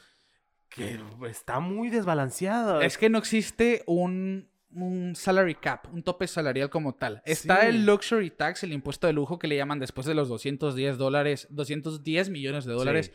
[0.69, 0.99] que
[1.30, 2.82] está muy desbalanceado.
[2.82, 7.21] Es que no existe un, un salary cap, un tope salarial como tal.
[7.25, 7.67] Está Sí.
[7.67, 11.47] el luxury tax, el impuesto de lujo que le llaman después de los 210 dólares,
[11.51, 13.12] 210 millones de dólares.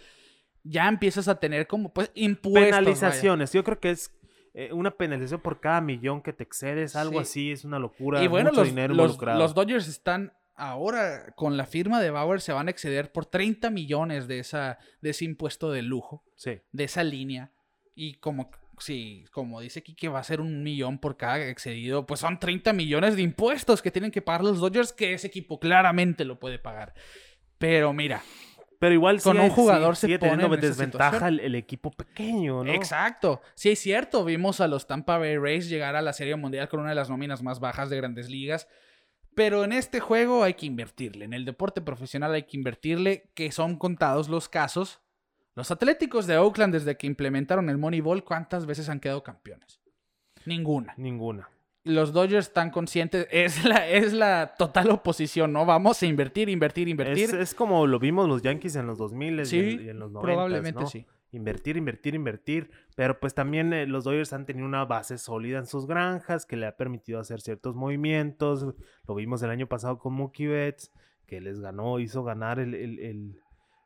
[0.64, 2.60] Ya empiezas a tener como pues impuestos.
[2.70, 2.78] vaya.
[2.78, 3.52] penalizaciones.
[3.52, 4.14] Yo creo que es
[4.54, 7.18] eh, una penalización por cada millón que te excedes, algo Sí.
[7.22, 8.22] así, es una locura.
[8.24, 9.38] Y bueno, mucho los, dinero los- involucrado.
[9.38, 13.70] los Dodgers están ahora con la firma de Bauer se van a exceder por 30
[13.70, 16.58] millones de, esa, de ese impuesto de lujo, Sí.
[16.72, 17.52] de esa línea.
[17.94, 22.06] Y como, sí, como dice aquí que va a ser un millón por cada excedido,
[22.06, 25.58] pues son 30 millones de impuestos que tienen que pagar los Dodgers, que ese equipo
[25.60, 26.94] claramente lo puede pagar.
[27.58, 28.22] Pero mira,
[28.80, 31.54] Pero igual Con sí- un jugador sí- se sigue pone teniendo en desventaja el, el
[31.56, 32.72] equipo pequeño, ¿no?
[32.72, 33.40] Exacto.
[33.56, 34.24] Sí, es cierto.
[34.24, 37.10] Vimos a los Tampa Bay Rays llegar a la Serie Mundial con una de las
[37.10, 38.68] nóminas más bajas de grandes ligas.
[39.34, 41.24] Pero en este juego hay que invertirle.
[41.24, 45.00] En el deporte profesional hay que invertirle, que son contados los casos.
[45.58, 49.80] Los Atléticos de Oakland, desde que implementaron el Moneyball, ¿cuántas veces han quedado campeones?
[50.46, 50.94] Ninguna.
[50.96, 51.48] Ninguna.
[51.82, 53.26] Los Dodgers están conscientes.
[53.32, 55.66] Es la, es la total oposición, ¿no?
[55.66, 57.24] Vamos a invertir, invertir, invertir.
[57.24, 59.98] Es, es como lo vimos los Yankees en los 2000 Sí, y, en, y en
[59.98, 60.20] los 90.
[60.20, 61.06] Probablemente sí.
[61.32, 62.70] Invertir, invertir, invertir.
[62.94, 66.56] Pero pues también eh, los Dodgers han tenido una base sólida en sus granjas que
[66.56, 68.64] le ha permitido hacer ciertos movimientos.
[69.08, 70.92] Lo vimos el año pasado con Mookie Betts,
[71.26, 73.40] que les ganó, hizo ganar el, el- el-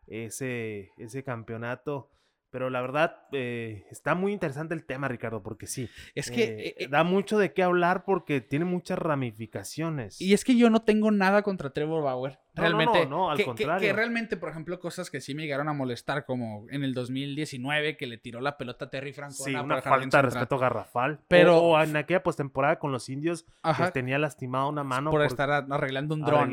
[0.06, 2.08] ese, ese campeonato.
[2.50, 5.88] Pero la verdad, eh, está muy interesante el tema, Ricardo, porque sí.
[6.14, 6.44] Es que.
[6.44, 10.20] eh, eh, da mucho de qué hablar porque tiene muchas ramificaciones.
[10.20, 12.32] Y es que yo no tengo nada contra Trevor Bauer.
[12.32, 13.04] No, no, Realmente.
[13.06, 13.88] no, no, al que, que- contrario.
[13.88, 17.96] que realmente, por ejemplo, cosas que sí me llegaron a molestar, como en el 2019,
[17.96, 21.20] que le tiró la pelota a Terry Francona Sí, una falta de respeto garrafal.
[21.28, 25.10] Pero- O, o en aquella postemporada con los indios, Ajá, pues tenía lastimada una mano.
[25.10, 26.52] por por- estar arreglando un dron.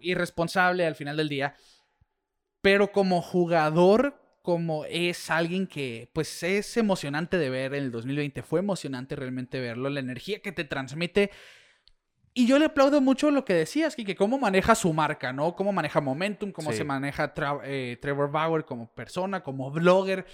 [0.00, 1.54] irresponsable al final del día.
[2.64, 8.42] Pero como jugador, como es alguien que, pues es emocionante de ver en el 2020,
[8.42, 11.30] fue emocionante realmente verlo, la energía que te transmite.
[12.32, 15.54] Y yo le aplaudo mucho lo que decías, que cómo maneja su marca, ¿no?
[15.54, 16.78] Cómo maneja Momentum, cómo Sí.
[16.78, 20.24] se maneja Tra- eh, Trevor Bauer como persona, como blogger.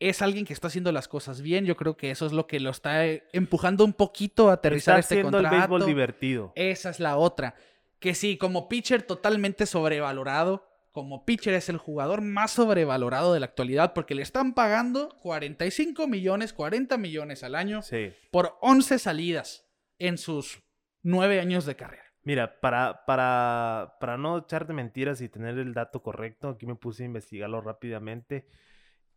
[0.00, 1.66] Es alguien que está haciendo las cosas bien.
[1.66, 4.98] Yo creo que eso es lo que lo está eh, empujando un poquito a aterrizar
[4.98, 5.74] está este haciendo el contrato.
[5.74, 6.52] béisbol divertido.
[6.56, 7.54] Esa es la otra.
[8.00, 10.66] Que sí, como pitcher totalmente sobrevalorado.
[10.94, 16.06] Como pitcher es el jugador más sobrevalorado de la actualidad porque le están pagando 45
[16.06, 18.12] millones, 40 millones al año Sí.
[18.30, 20.62] por 11 salidas en sus
[21.02, 22.04] 9 años de carrera.
[22.22, 27.02] Mira, para, para, para no echarte mentiras y tener el dato correcto, aquí me puse
[27.02, 28.46] a investigarlo rápidamente.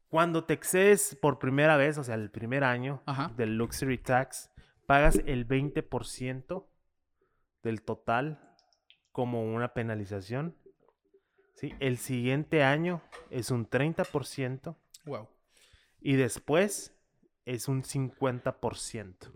[0.08, 3.32] Cuando te excedes por primera vez, o sea, el primer año Ajá.
[3.38, 4.50] del Luxury Tax,
[4.88, 6.66] pagas el 20%
[7.62, 8.40] del total
[9.12, 10.58] como una penalización.
[11.58, 11.74] ¿Sí?
[11.80, 15.28] El siguiente año es un 30% Wow.
[16.00, 16.94] y después
[17.46, 19.32] es un 50%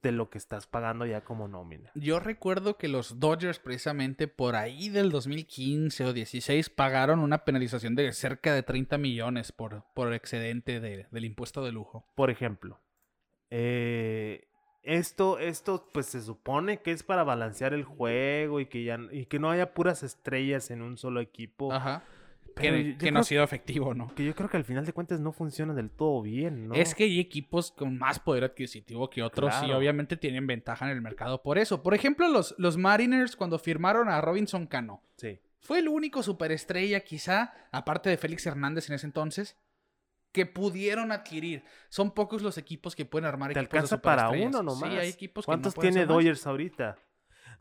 [0.00, 1.90] de lo que estás pagando ya como nómina.
[1.96, 7.96] Yo recuerdo que los Dodgers, precisamente por ahí del 2015 o 16, pagaron una penalización
[7.96, 12.06] de cerca de 30 millones por, por excedente de- del impuesto de lujo.
[12.14, 12.80] Por ejemplo,
[13.50, 14.47] eh,
[14.82, 19.26] esto, esto pues se supone que es para balancear el juego y que ya y
[19.26, 21.72] que no haya puras estrellas en un solo equipo.
[21.72, 22.02] Ajá.
[22.54, 24.12] Pero Que, no ha sido efectivo, ¿no?
[24.14, 26.74] que yo creo que al final de cuentas no funciona del todo bien, ¿no?
[26.74, 30.90] Es que hay equipos con más poder adquisitivo que otros y obviamente tienen ventaja en
[30.90, 31.82] el mercado por eso.
[31.84, 35.02] Por ejemplo, los, los Mariners cuando firmaron a Robinson Cano.
[35.16, 35.38] Sí.
[35.60, 39.56] Fue el único superestrella quizá, aparte de Félix Hernández en ese entonces,
[40.32, 41.64] que pudieron adquirir.
[41.88, 44.90] Son pocos los equipos que pueden armar Te alcanza para uno nomás.
[44.90, 46.06] Sí, hay equipos que ¿Cuántos no pueden tiene.
[46.06, 46.98] Dodgers ahorita?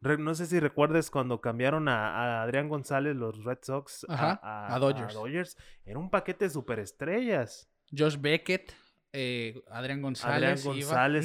[0.01, 4.13] Re- no sé si recuerdes cuando cambiaron a, a Adrián González, los Red Sox, a-
[4.13, 5.57] Ajá, a, a Dodgers.
[5.85, 7.67] Era un paquete de superestrellas.
[7.97, 8.73] Josh Beckett,
[9.13, 10.65] eh, Adrián González,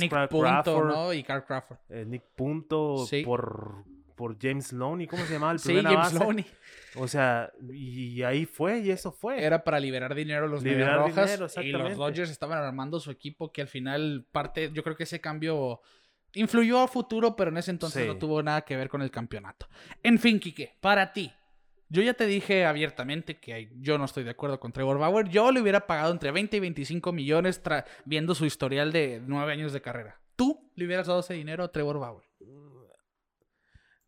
[0.01, 0.89] Nick Punto, Crawford.
[0.89, 1.13] ¿no?
[1.13, 1.79] Y Carl Crawford.
[1.91, 3.23] Eh, Nick Punto Sí.
[3.25, 3.85] por,
[4.23, 5.09] por James Loney.
[5.09, 6.19] ¿Cómo se llamaba el Sí, James base?
[6.21, 6.47] Loney.
[6.95, 9.43] O sea, y ahí fue, y eso fue.
[9.43, 11.29] Era para liberar dinero a los Liberar Rojas.
[11.29, 11.97] dinero, y los.
[11.97, 15.81] Dodgers estaban armando su equipo que al final parte, yo creo que ese cambio
[16.35, 18.09] influyó a futuro, pero en ese entonces Sí.
[18.09, 19.67] no tuvo nada que ver con el campeonato.
[20.05, 21.33] En fin, Quique, para ti.
[21.89, 25.29] Yo ya te dije abiertamente que yo no estoy de acuerdo con Trevor Bauer.
[25.31, 27.61] Yo le hubiera pagado entre 20 y 25 millones
[28.05, 30.21] viendo su historial de nueve años de carrera.
[30.37, 32.25] tú le hubieras dado ese dinero a Trevor Bauer?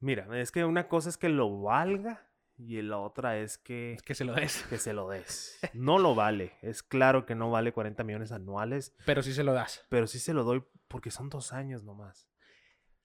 [0.00, 2.26] Mira, es que una cosa es que lo valga
[2.56, 4.62] y la otra es que, Que se lo des.
[4.64, 5.58] que se lo des.
[5.74, 6.52] No lo vale.
[6.62, 9.84] Es claro que no vale 40 millones anuales, Pero sí se lo das.
[9.88, 12.28] pero sí se lo doy porque son dos años nomás.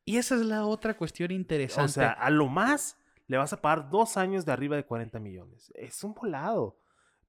[0.05, 1.85] Y esa es la otra cuestión interesante.
[1.85, 5.19] O sea, a lo más le vas a pagar dos años de arriba de 40
[5.19, 5.71] millones.
[5.75, 6.78] Es un volado.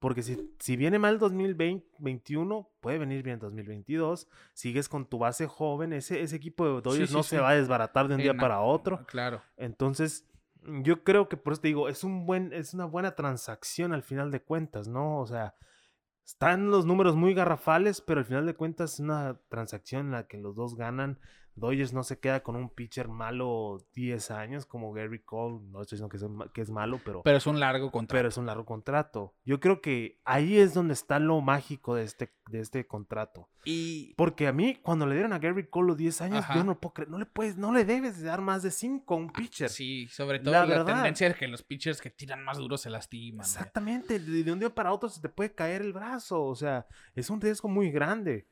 [0.01, 4.29] Porque si, si viene mal 2021, puede venir bien 2022.
[4.55, 5.93] Sigues con tu base joven.
[5.93, 7.31] Ese, ese equipo de Dodgers sí, no sí.
[7.31, 9.05] se va a desbaratar de un día para otro.
[9.07, 9.43] Claro.
[9.59, 10.27] Entonces,
[10.63, 14.03] yo creo que por eso te digo, es un buen, es una buena transacción al
[14.03, 15.21] final de cuentas, ¿no?
[15.21, 15.55] O sea,
[16.25, 20.27] están los números muy garrafales, pero al final de cuentas es una transacción en la
[20.27, 21.19] que los dos ganan.
[21.57, 25.97] Dodgers no se queda con un pitcher malo 10 años como Gary Cole, no estoy
[26.01, 28.19] diciendo que es, que es malo, pero, Pero es un largo contrato.
[28.19, 29.35] pero es un largo contrato.
[29.45, 33.49] Yo creo que ahí es donde está lo mágico de este, de este contrato.
[33.65, 36.55] Y Porque a mí, cuando le dieron a Gary Cole los 10 años, Ajá.
[36.55, 39.13] yo no puedo creer, no le puedes, no le debes de dar más de 5
[39.13, 39.69] a un pitcher.
[39.69, 40.95] sí, sobre todo La la, verdad.
[40.95, 43.45] tendencia es que los pitchers que tiran más duro se lastiman.
[43.45, 46.87] Exactamente, de, de un día para otro se te puede caer el brazo, o sea,
[47.15, 48.49] es un riesgo muy grande.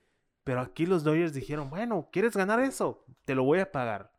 [0.48, 3.04] Pero aquí los Dodgers dijeron, bueno, ¿quieres ganar eso?
[3.26, 4.12] Te lo voy a pagar,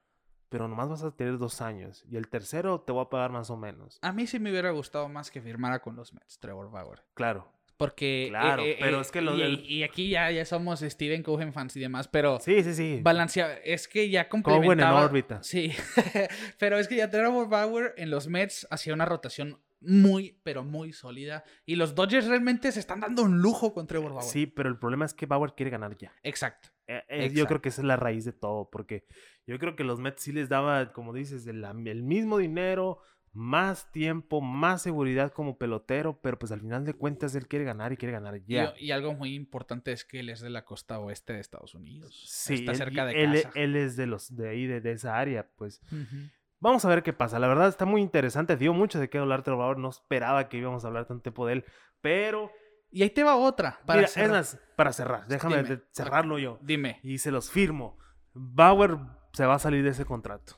[0.49, 3.49] pero nomás vas a tener dos años y el tercero te voy a pagar más
[3.49, 3.97] o menos.
[4.03, 7.01] A mí sí me hubiera gustado más que firmara con los Mets, Trevor Bauer.
[7.15, 8.27] Claro, Porque.
[8.29, 11.75] Claro, pero es que lo y, del- y aquí ya, ya somos Steven Cohen fans
[11.77, 12.37] y demás, pero.
[12.39, 12.99] sí, sí, sí.
[13.01, 15.05] Balancea, es que ya Cohen en complementaba.
[15.05, 15.41] órbita.
[15.41, 15.71] Sí,
[16.59, 20.93] pero es que ya Trevor Bauer en los Mets hacía una rotación muy, pero muy
[20.93, 21.43] sólida.
[21.65, 24.29] Y los Dodgers realmente se están dando un lujo con Trevor Bauer.
[24.29, 26.13] Sí, pero el problema es que Bauer quiere ganar ya.
[26.23, 26.69] Exacto.
[26.87, 29.05] Eh, eh, yo creo que esa es la raíz de todo, porque
[29.45, 32.99] yo creo que los Mets sí les daba, como dices, el, el mismo dinero,
[33.31, 37.93] más tiempo, más seguridad como pelotero, pero pues al final de cuentas él quiere ganar
[37.93, 38.73] y quiere ganar ya.
[38.77, 42.23] Y, algo muy importante es que él es de la costa oeste de Estados Unidos.
[42.27, 43.51] Sí, Está él- cerca de él, casa.
[43.55, 45.81] él es de los de ahí, de, de esa área, pues.
[45.91, 46.29] Ujú.
[46.59, 47.39] Vamos a ver qué pasa.
[47.39, 48.57] La verdad está muy interesante.
[48.57, 49.77] Dio mucho de qué hablar Bauer.
[49.77, 51.65] No esperaba que íbamos a hablar tanto tiempo de él.
[52.01, 52.51] Pero,
[52.91, 53.79] Y ahí te va otra.
[53.85, 54.45] Para mira, cerrar.
[54.75, 55.81] para cerrar, déjame Dime.
[55.91, 56.57] cerrarlo yo.
[56.61, 56.99] Dime.
[57.03, 57.97] Y se los firmo.
[58.33, 58.97] Bauer
[59.33, 60.55] se va a salir de ese contrato.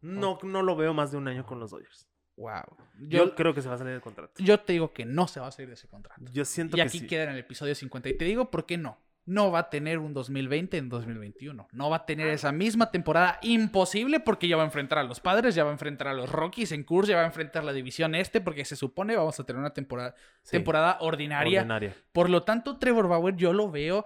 [0.00, 2.08] No, no lo veo más de un año con los Dodgers.
[2.36, 2.62] Wow.
[2.98, 4.32] Yo, Yo, creo que se va a salir del contrato.
[4.42, 6.20] yo te digo que no se va a salir de ese contrato.
[6.32, 7.06] Yo siento Y que aquí sí.
[7.06, 8.08] queda en el episodio 50.
[8.08, 8.98] Y te digo por qué no.
[9.26, 11.66] No va a tener un 2020 en 2021.
[11.72, 15.20] No va a tener esa misma temporada imposible porque ya va a enfrentar a los
[15.20, 17.72] padres, ya va a enfrentar a los Rockies en curso, ya va a enfrentar la
[17.72, 21.60] división este porque se supone vamos a tener una temporada, Sí, temporada ordinaria.
[21.60, 21.94] ordinaria.
[22.12, 24.04] Por lo tanto, Trevor Bauer yo lo veo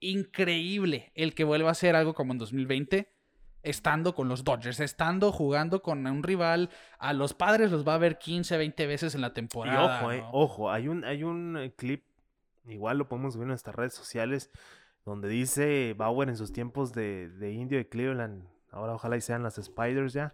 [0.00, 3.10] increíble el que vuelva a hacer algo como en 2020.
[3.62, 7.98] Estando con los Dodgers, estando jugando con un rival, a los padres los va a
[7.98, 9.98] ver 15, 20 veces en la Y temporada.
[10.00, 12.02] ojo, eh, ojo, hay un, hay un clip,
[12.66, 14.50] igual lo podemos subir en nuestras redes sociales,
[15.04, 19.42] donde dice Bauer en sus tiempos de, de indio de Cleveland, ahora ojalá y sean
[19.42, 20.32] las Spiders ya,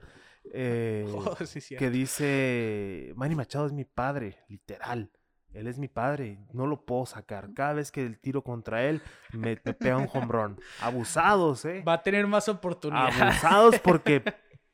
[0.52, 5.10] eh, Oh, sí, que dice, Manny Machado es mi padre, literal.
[5.52, 7.54] Él es mi padre, no lo puedo sacar.
[7.54, 9.00] Cada vez que el tiro contra él
[9.32, 10.60] me, me pega un hombrón.
[10.82, 11.82] Abusados, ¿eh?
[11.86, 13.18] Va a tener más oportunidades.
[13.18, 14.22] Abusados porque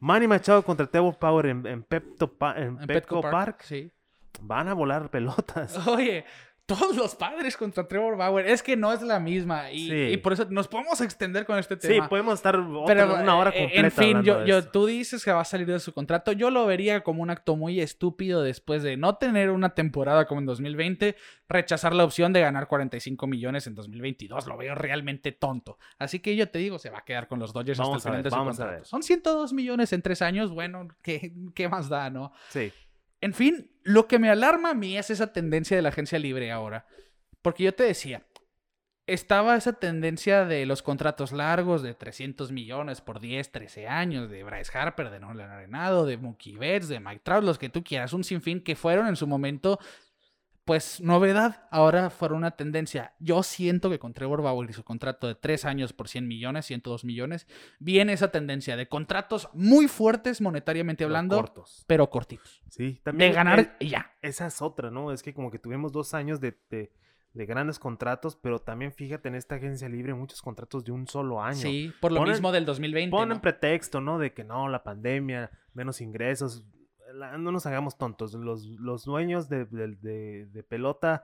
[0.01, 3.63] Manny Machado contra Trevor Power en, en, Pepto en En Petco Park.
[3.63, 3.93] Sí.
[4.41, 5.87] van a volar pelotas.
[5.87, 6.25] Oye,
[6.65, 8.47] todos los padres contra Trevor Bauer.
[8.47, 9.71] Es que no es la misma.
[9.73, 9.95] Y, Sí.
[10.13, 12.09] y por eso nos podemos extender con este Sí, tema.
[12.09, 13.87] podemos estar otra- Pero, una hora eh, completa.
[13.87, 16.33] En fin, yo, yo- tú dices que va a salir de su contrato.
[16.33, 20.41] Yo lo vería como un acto muy estúpido después de no tener una temporada como
[20.41, 21.17] en 2020,
[21.49, 24.47] rechazar la opción de ganar 45 millones en 2022.
[24.47, 25.79] Lo veo realmente tonto.
[25.99, 28.13] Así que yo te digo, se va a quedar con los Dodgers Vamos hasta el
[28.13, 28.85] final ver, de su contrato.
[28.85, 30.51] Son 102 millones en tres años.
[30.53, 32.33] Bueno, ¿qué, qué más da, no?
[32.49, 32.73] Sí.
[33.23, 36.51] En fin, lo que me alarma a mí es esa tendencia de la agencia libre
[36.51, 36.87] ahora.
[37.41, 38.27] Porque yo te decía,
[39.07, 44.43] estaba esa tendencia de los contratos largos de 300 millones por 10, 13 años, de
[44.43, 48.13] Bryce Harper, de Nolan Arenado, de Mookie Betts, de Mike Trout, los que tú quieras,
[48.13, 49.79] un sinfín que fueron en su momento,
[50.65, 53.15] pues novedad, ahora fueron una tendencia.
[53.19, 56.67] Yo siento que con Trevor Bauer y su contrato de 3 años por 100 millones,
[56.67, 57.47] 102 millones,
[57.81, 61.85] viene esa tendencia de contratos muy fuertes monetariamente hablando, cortos.
[61.89, 62.63] pero cortitos.
[62.71, 63.33] Sí, De también.
[63.33, 64.13] ganar eh, y ya.
[64.23, 65.11] esa es otra, ¿no?
[65.13, 66.93] Es que como que tuvimos dos años de, de-
[67.35, 71.43] de grandes contratos, pero también fíjate en esta agencia libre muchos contratos de un solo
[71.43, 71.57] año.
[71.57, 73.11] Sí, por lo Ponen- mismo del 2020.
[73.11, 73.41] Ponen ¿no?
[73.41, 74.19] pretexto, ¿no?
[74.19, 76.63] De que no, la pandemia, menos ingresos.
[77.15, 78.35] La- no nos hagamos tontos.
[78.35, 81.23] Los, los dueños de, de- de- de pelota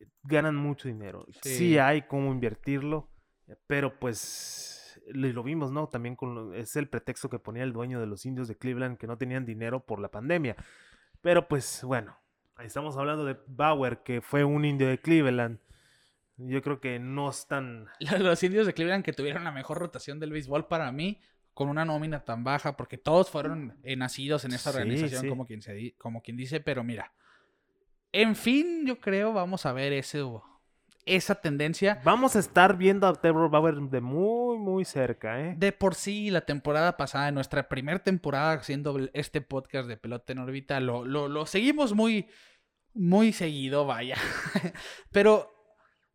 [0.00, 1.26] eh, ganan mucho dinero.
[1.42, 1.54] Sí.
[1.56, 1.78] Sí.
[1.78, 3.10] hay cómo invertirlo,
[3.48, 5.88] eh, pero pues lo, vimos, ¿no?
[5.88, 8.98] También con lo- es el pretexto que ponía el dueño de los indios de Cleveland
[8.98, 10.56] que no tenían dinero por la pandemia.
[11.20, 12.16] Pero pues bueno,
[12.60, 15.58] estamos hablando de Bauer, que fue un indio de Cleveland.
[16.38, 17.86] Yo creo que no están.
[18.20, 21.20] Los indios de Cleveland que tuvieron la mejor rotación del béisbol para mí,
[21.56, 25.28] con una nómina tan baja, porque todos fueron eh, nacidos en esa organización, sí.
[25.30, 27.14] Como, quien se como quien dice, pero mira.
[28.12, 30.22] En fin, yo creo vamos a ver ese,
[31.06, 31.98] esa tendencia.
[32.04, 35.54] Vamos a estar viendo a Trevor Bauer de muy, muy cerca, ¿eh?
[35.56, 40.40] De por sí, la temporada pasada, nuestra primera temporada haciendo este podcast de Pelota en
[40.40, 42.28] órbita, lo, lo, lo seguimos muy,
[42.92, 44.18] muy seguido, vaya.
[45.10, 45.50] Pero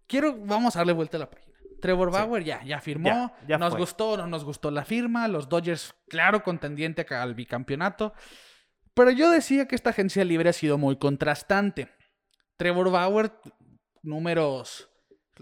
[0.05, 1.50] quiero, vamos a darle vuelta a la página.
[1.81, 2.17] Trevor Sí.
[2.17, 3.09] Bauer ya, ya firmó.
[3.09, 3.79] Ya, ya nos fue.
[3.79, 5.27] gustó o no nos gustó la firma.
[5.27, 8.13] Los Dodgers, claro, contendiente al bicampeonato.
[8.93, 11.89] Pero yo decía que esta agencia libre ha sido muy contrastante.
[12.57, 13.31] Trevor Bauer,
[14.03, 14.89] números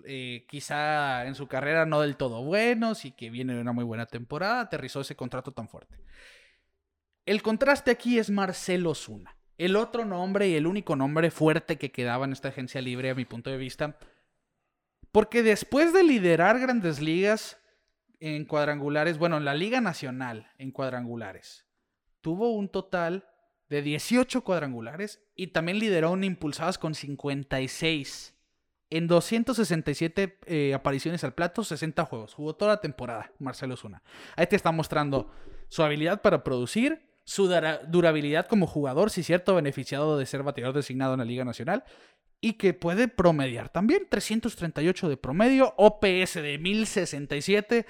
[0.06, 3.84] eh, quizá en su carrera no del todo buenos y que viene de una muy
[3.84, 5.98] buena temporada, aterrizó ese contrato tan fuerte.
[7.26, 9.36] El contraste aquí es Marcelo Zuna.
[9.58, 13.16] El otro nombre y el único nombre fuerte que quedaba en esta agencia libre, a
[13.16, 13.98] mi punto de vista.
[15.12, 17.57] Porque después de liderar grandes ligas
[18.20, 21.66] en cuadrangulares, bueno, en la Liga Nacional en cuadrangulares,
[22.22, 23.26] tuvo un total
[23.70, 28.36] de 18 cuadrangulares y también lideró en impulsadas con 56.
[28.91, 32.34] En 267 eh, apariciones al plato, 60 juegos.
[32.34, 34.01] Jugó toda la temporada, Marcelo Zuna.
[34.36, 35.32] Ahí te está mostrando
[35.68, 40.74] su habilidad para producir, su dura- durabilidad como jugador, si cierto, beneficiado de ser bateador
[40.76, 41.84] designado en la Liga Nacional,
[42.42, 47.86] y que puede promediar también 338 de promedio, OPS de 1067,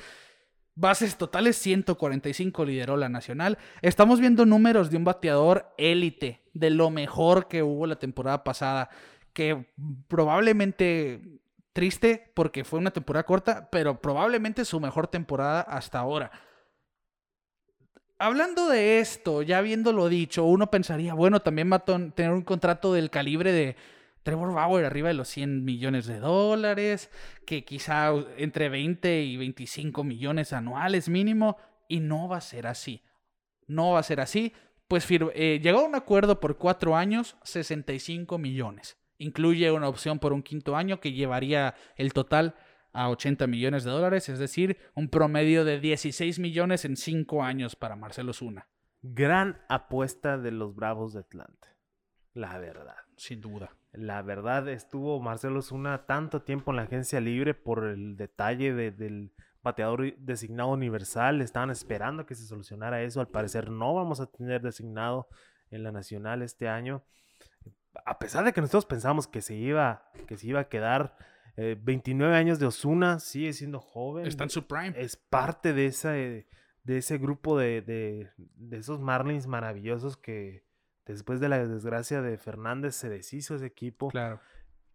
[0.75, 3.57] bases totales 145 lideró la Nacional.
[3.81, 8.89] Estamos viendo números de un bateador élite, de lo mejor que hubo la temporada pasada,
[9.33, 9.67] que
[10.07, 11.21] probablemente
[11.73, 16.31] triste porque fue una temporada corta, pero probablemente su mejor temporada hasta ahora.
[18.17, 22.93] Hablando de esto, ya habiéndolo dicho, uno pensaría, bueno, también va a tener un contrato
[22.93, 23.77] del calibre de
[24.23, 27.09] Trevor Bauer arriba de los 100 millones de dólares,
[27.45, 31.57] que quizá entre 20 y 25 millones anuales mínimo,
[31.87, 33.03] y no va a ser así.
[33.67, 34.53] No va a ser así,
[34.87, 38.97] pues eh, llegó a un acuerdo por cuatro años, 65 millones.
[39.17, 42.55] Incluye una opción por un quinto año que llevaría el total
[42.93, 47.75] a 80 millones de dólares, es decir, un promedio de 16 millones en cinco años
[47.75, 48.67] para Marcelo Zuna,
[49.01, 51.77] Gran apuesta de los Bravos de Atlanta.
[52.33, 52.97] La verdad.
[53.15, 53.78] sin duda.
[53.91, 58.91] La verdad estuvo Marcelo Zuna tanto tiempo en la agencia libre por el detalle de-
[58.91, 59.33] del
[59.63, 61.41] bateador designado universal.
[61.41, 63.19] Estaban esperando que se solucionara eso.
[63.19, 65.27] Al parecer no vamos a tener designado
[65.71, 67.03] en la nacional este año.
[68.05, 71.15] A pesar de que nosotros pensamos que se iba, que se iba a quedar
[71.57, 74.25] eh, 29 años de Osuna, sigue siendo joven.
[74.27, 74.93] Está en su prime.
[74.95, 76.47] es parte de ese,
[76.83, 80.63] de ese grupo de, de, de esos Marlins maravillosos que
[81.13, 84.09] después de la desgracia de Fernández se deshizo ese equipo.
[84.09, 84.39] Claro.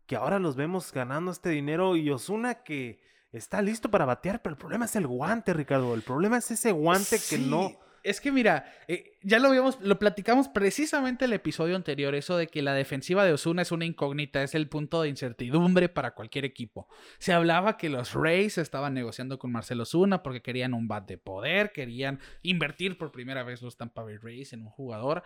[0.06, 3.00] Que ahora los vemos ganando este dinero y Osuna que
[3.32, 5.94] está listo para batear, pero el problema es el guante, Ricardo.
[5.94, 7.72] El problema es ese guante que no...
[8.04, 12.48] Es que mira, eh, ya lo vimos, lo platicamos precisamente el episodio anterior, eso de
[12.48, 16.44] que la defensiva de Osuna es una incógnita, es el punto de incertidumbre para cualquier
[16.44, 16.86] equipo.
[17.18, 21.16] Se hablaba que los Rays estaban negociando con Marcelo Osuna porque querían un bat de
[21.16, 25.22] poder, querían invertir por primera vez los Tampa Bay Rays en un jugador.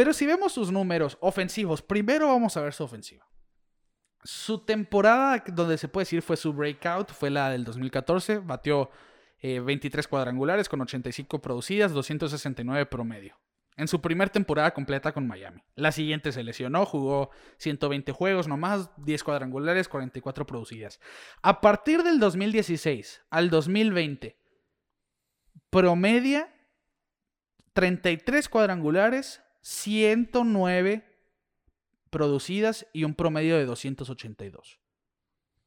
[0.00, 3.28] Pero si vemos sus números ofensivos, primero vamos a ver su ofensiva.
[4.24, 8.38] Su temporada, donde se puede decir fue su breakout, fue la del 2014.
[8.38, 8.88] Batió
[9.40, 13.38] eh, 23 cuadrangulares con 85 producidas, 269 promedio.
[13.76, 15.60] En su primer temporada completa con Miami.
[15.74, 17.28] La siguiente se lesionó, jugó
[17.58, 20.98] 120 juegos nomás, 10 cuadrangulares, 44 producidas.
[21.42, 24.38] A partir del 2016 al 2020,
[25.68, 26.50] promedia
[27.74, 31.04] 33 cuadrangulares, 109
[32.10, 34.78] producidas y un promedio de 282.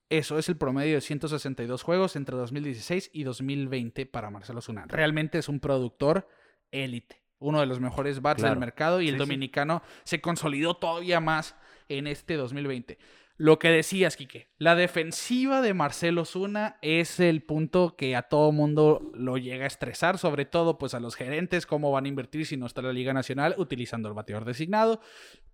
[0.10, 4.86] Eso es el promedio de 162 juegos entre 2016 y 2020 para Marcelo Zuna.
[4.88, 6.28] Realmente es un productor
[6.72, 8.54] élite, uno de los mejores bats Claro.
[8.56, 9.20] del mercado y el Sí, sí.
[9.20, 11.56] dominicano se consolidó todavía más
[11.90, 12.98] en este 2020.
[13.36, 18.52] Lo que decías, Quique, la defensiva de Marcelo Zuna es el punto que a todo
[18.52, 22.46] mundo lo llega a estresar, sobre todo pues a los gerentes, cómo van a invertir
[22.46, 25.02] si no está la Liga Nacional utilizando el bateador designado,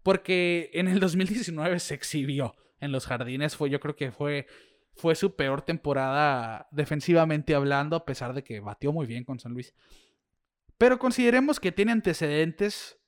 [0.03, 4.45] porque en el 2019 se exhibió en los jardines, fue yo creo que fue
[4.99, 9.53] fue su peor temporada defensivamente hablando, a pesar de que batió muy bien con San
[9.53, 9.73] Luis.
[10.77, 12.99] Pero consideremos que tiene antecedentes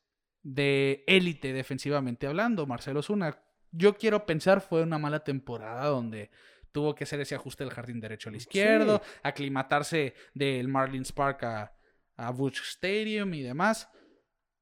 [0.41, 3.43] de élite defensivamente hablando, Marcelo Zuna.
[3.71, 6.29] Yo quiero pensar fue una mala temporada donde
[6.71, 11.73] tuvo que hacer ese ajuste del jardín derecho al izquierdo, aclimatarse del Marlins Park a,
[12.15, 13.89] a Busch Stadium y demás.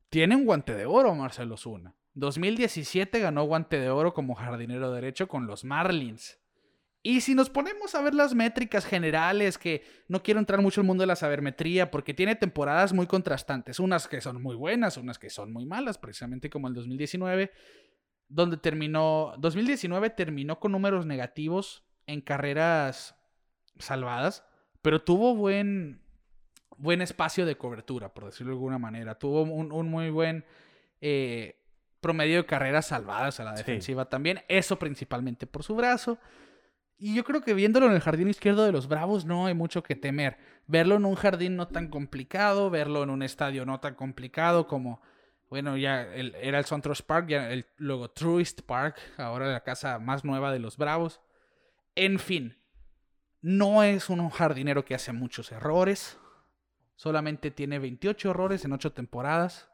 [0.10, 1.96] Tiene un guante de oro Marcelo Zuna.
[2.16, 6.40] 2017 ganó guante de oro como jardinero derecho con los Marlins.
[7.02, 10.86] Y si nos ponemos a ver las métricas generales, que no quiero entrar mucho en
[10.86, 14.98] el mundo de la sabermetría, porque tiene temporadas muy contrastantes, unas que son muy buenas,
[14.98, 17.52] unas que son muy malas, precisamente como el 2019,
[18.30, 23.16] donde terminó, 2019 terminó con números negativos en carreras
[23.80, 24.46] salvadas,
[24.82, 26.02] pero tuvo buen,
[26.78, 30.46] buen espacio de cobertura, por decirlo de alguna manera, tuvo un, un muy buen...
[31.02, 31.56] Eh,
[32.02, 36.18] promedio de carreras salvadas a la defensiva también, eso principalmente por su brazo.
[36.98, 39.84] Y yo creo que viéndolo en el jardín izquierdo de los Bravos no hay mucho
[39.84, 40.38] que temer.
[40.68, 45.02] Verlo en un jardín no tan complicado, verlo en un estadio no tan complicado como,
[45.50, 50.24] bueno, ya era el Suntrust Park, ya el, luego Truist Park, ahora la casa más
[50.24, 51.22] nueva de los Bravos.
[51.96, 52.58] En fin,
[53.42, 56.20] no es un jardinero que hace muchos errores.
[56.96, 59.72] Solamente tiene 28 errores en 8 temporadas.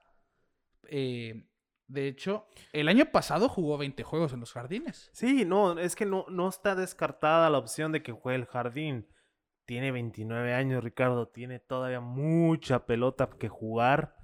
[0.88, 1.50] Eh,
[1.88, 5.10] de hecho, el año pasado jugó 20 juegos en los jardines.
[5.12, 9.08] Sí, no, es que no, no está descartada la opción de que juegue el jardín.
[9.66, 11.28] Tiene 29 años, Ricardo.
[11.28, 14.16] Tiene todavía mucha pelota que jugar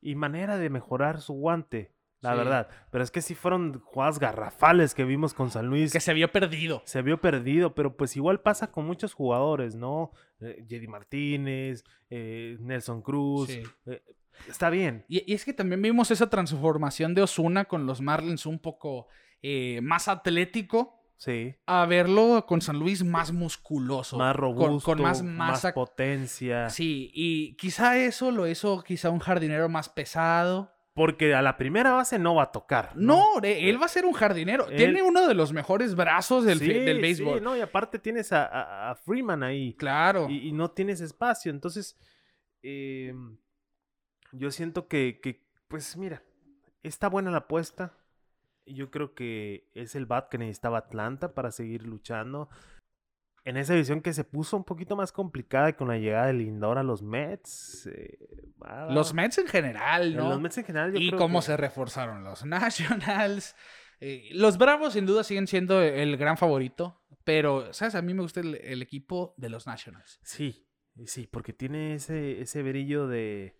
[0.00, 1.94] y manera de mejorar su guante.
[2.20, 2.68] La verdad.
[2.90, 5.92] Pero es que sí fueron jugadas garrafales que vimos con San Luis.
[5.92, 6.82] Que se vio perdido.
[6.84, 10.10] Se vio perdido, pero pues igual pasa con muchos jugadores, ¿no?
[10.40, 13.50] Eh, Martínez, eh, Nelson Cruz.
[13.50, 14.02] Eh,
[14.48, 15.04] Está bien.
[15.08, 19.08] Y, es que también vimos esa transformación de Osuna con los Marlins un poco
[19.42, 21.00] eh, más atlético.
[21.16, 21.54] Sí.
[21.66, 24.18] A verlo con San Luis más musculoso.
[24.18, 24.84] Más robusto.
[24.84, 25.68] Con, más masa.
[25.68, 26.68] Más potencia.
[26.68, 30.72] Sí, y quizá eso lo hizo quizá un jardinero más pesado.
[30.92, 32.92] Porque a la primera base no va a tocar.
[32.96, 34.64] No, él va a ser un jardinero.
[34.64, 37.38] Tiene uno de los mejores brazos del, del béisbol.
[37.38, 39.74] Sí, no, y aparte tienes a, Freeman ahí.
[39.74, 40.26] Claro.
[40.30, 41.50] Y, y, no tienes espacio.
[41.50, 41.98] Entonces,
[42.62, 43.14] eh,
[44.32, 46.22] yo siento que, que, pues mira,
[46.82, 47.92] está buena la apuesta.
[48.66, 52.48] Yo creo que es el bat que necesitaba Atlanta para seguir luchando.
[53.44, 56.78] En esa división que se puso un poquito más complicada con la llegada de Lindor
[56.78, 57.86] a los Mets.
[57.86, 58.18] Eh,
[58.90, 60.30] los Mets en general, ¿no?
[60.30, 60.92] Los Mets en general.
[60.92, 63.54] Yo y cómo se reforzaron los Nationals.
[64.00, 67.00] Eh, los Bravos sin duda siguen siendo el gran favorito.
[67.22, 67.94] Pero, ¿sabes?
[67.94, 70.20] A mí me gusta el, el equipo de los Nationals.
[70.22, 70.66] Sí,
[71.06, 73.56] sí, porque tiene ese, ese brillo de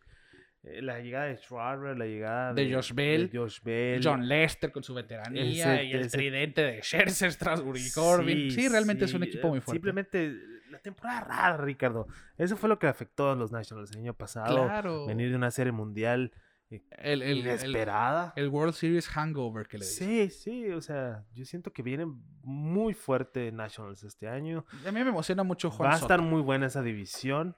[0.81, 3.31] la llegada de Schwarber, la llegada de, Josh, Bell,
[3.63, 8.51] Bell, John Lester con su veteranía y el tridente de Scherzer, Strasburg y Corbin.
[8.51, 9.77] Sí, realmente es un equipo muy fuerte.
[9.77, 10.37] Simplemente
[10.71, 12.09] la temporada rara, Ricardo.
[12.37, 14.67] Eso fue lo que afectó a los Nationals el año pasado.
[14.67, 15.07] Claro.
[15.07, 16.33] Venir de una serie mundial
[16.71, 18.33] eh, el, el, inesperada.
[18.35, 20.31] El, World Series hangover que le dicen.
[20.31, 22.07] Sí, sí, o sea, yo siento que viene
[22.43, 24.65] muy fuerte Nationals este año.
[24.85, 27.57] A mí me emociona mucho Juan Va a estar muy buena esa división.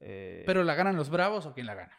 [0.00, 1.97] Eh, ¿Pero la ganan los Bravos o quién la gana?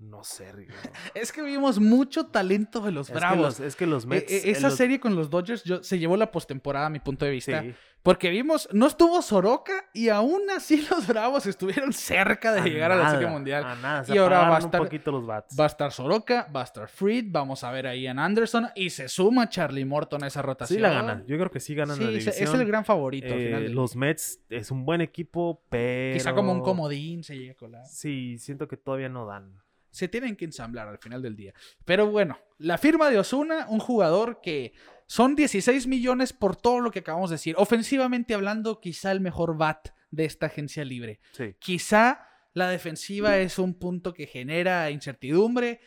[0.00, 0.50] No sé,
[1.14, 3.60] Es que vimos mucho talento de los Bravos.
[3.60, 4.32] es que los e, Mets.
[4.32, 7.62] E, esa serie con los Dodgers se llevó la postemporada, a mi punto de vista.
[8.02, 12.96] Porque vimos, no estuvo Soroka y aún así los Bravos estuvieron cerca de llegar a
[12.96, 13.62] la Serie Mundial.
[14.08, 15.54] y ahora va a estar, los bats.
[15.58, 18.88] va a estar Soroka, va a estar Freed, vamos a ver a Ian Anderson y
[18.88, 20.78] se suma Charlie Morton a esa rotación.
[20.78, 22.34] Sí la ganan, yo creo que sí ganan la división.
[22.38, 23.28] Es el gran favorito.
[23.28, 26.14] Eh, los Mets es un buen equipo, pero...
[26.14, 27.84] Quizá como un comodín se llega a colar.
[27.86, 29.60] Sí, siento que todavía no dan
[29.90, 31.54] se tienen que ensamblar al final del día.
[31.84, 34.72] Pero bueno, la firma de Osuna, un jugador que
[35.06, 37.54] son 16 millones por todo lo que acabamos de decir.
[37.58, 41.20] Ofensivamente hablando, quizá el mejor bat de esta agencia libre.
[41.58, 45.80] Quizá la defensiva es un punto que genera incertidumbre,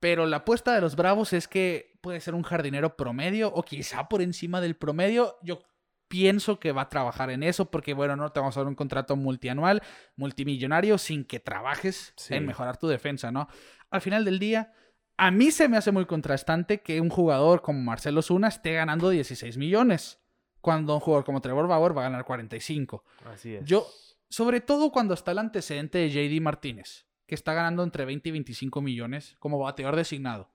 [0.00, 4.08] pero la apuesta de los Bravos es que puede ser un jardinero promedio o quizá
[4.08, 5.36] por encima del promedio.
[5.42, 5.62] Yo
[6.08, 8.74] pienso que va a trabajar en eso porque, bueno, no te vamos a dar un
[8.74, 9.82] contrato multianual,
[10.16, 13.48] multimillonario, sin que trabajes en mejorar tu defensa, ¿no?
[13.90, 14.72] Al final del día,
[15.16, 19.10] a mí se me hace muy contrastante que un jugador como Marcelo Zuna esté ganando
[19.10, 20.20] 16 millones,
[20.60, 23.04] cuando un jugador como Trevor Bauer va a ganar 45.
[23.26, 23.64] Así es.
[23.64, 23.86] Yo,
[24.28, 28.32] sobre todo cuando está el antecedente de JD Martínez, que está ganando entre 20 y
[28.32, 30.50] 25 millones como bateador designado.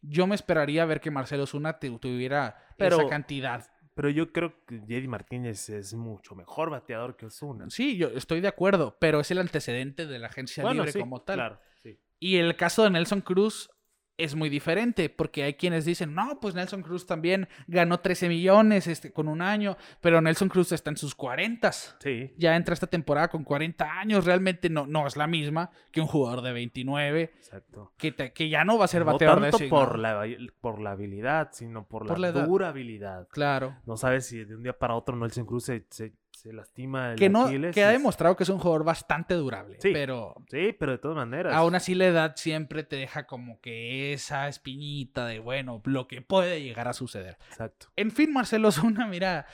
[0.00, 3.68] Yo me esperaría ver que Marcelo Zuna tuviera esa cantidad.
[3.98, 7.68] Pero yo creo que JD Martínez es mucho mejor bateador que Osuna.
[7.68, 11.34] Sí, yo estoy de acuerdo, pero es el antecedente de la agencia libre como tal.
[11.34, 11.98] Claro, sí.
[12.20, 13.68] Y el caso de Nelson Cruz
[14.18, 18.86] es muy diferente, porque hay quienes dicen, no, pues Nelson Cruz también ganó 13 millones
[18.88, 21.72] este, con un año, pero Nelson Cruz está en sus 40.
[21.72, 22.34] Sí.
[22.36, 26.08] Ya entra esta temporada con 40 años, realmente no, no es la misma que un
[26.08, 27.22] jugador de 29.
[27.36, 27.92] Exacto.
[27.96, 30.26] Que, que ya no va a ser bateador no tanto por la,
[30.60, 33.28] por la habilidad, sino por, la, durabilidad.
[33.30, 33.76] Claro.
[33.86, 36.12] No sabes si de un día para otro Nelson Cruz se se
[36.52, 40.34] lastima el que no que ha demostrado que es un jugador bastante durable sí, pero
[40.50, 44.48] sí pero de todas maneras aún así la edad siempre te deja como que esa
[44.48, 49.46] espinita de bueno lo que puede llegar a suceder exacto en fin Marcelo Zuna mira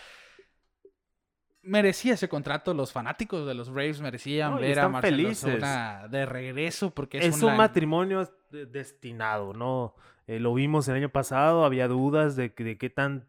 [1.65, 2.75] merecía ese contrato.
[2.75, 5.55] Los fanáticos de los Braves merecían No, ver a Marcelo felices.
[5.55, 9.95] Osuna de regreso porque es, Es, un matrimonio de- destinado, ¿no?
[10.27, 13.27] Eh, lo vimos el año pasado, había dudas de, de qué tan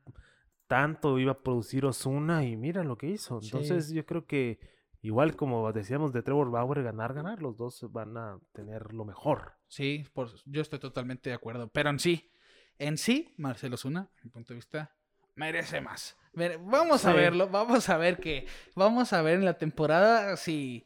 [0.68, 3.42] tanto iba a producir Osuna y mira lo que hizo.
[3.42, 3.48] Sí.
[3.48, 4.60] Entonces yo creo que
[5.02, 9.54] igual como decíamos de Trevor Bauer, ganar, ganar, los dos van a tener lo mejor.
[9.68, 11.68] Sí, por- yo estoy totalmente de acuerdo.
[11.68, 12.32] Pero en sí,
[12.80, 14.96] en sí, Marcelo Zuna, a mi punto de vista,
[15.36, 16.18] merece más.
[16.34, 20.86] Mere- Vamos a verlo, vamos a ver que, vamos a ver en la temporada si,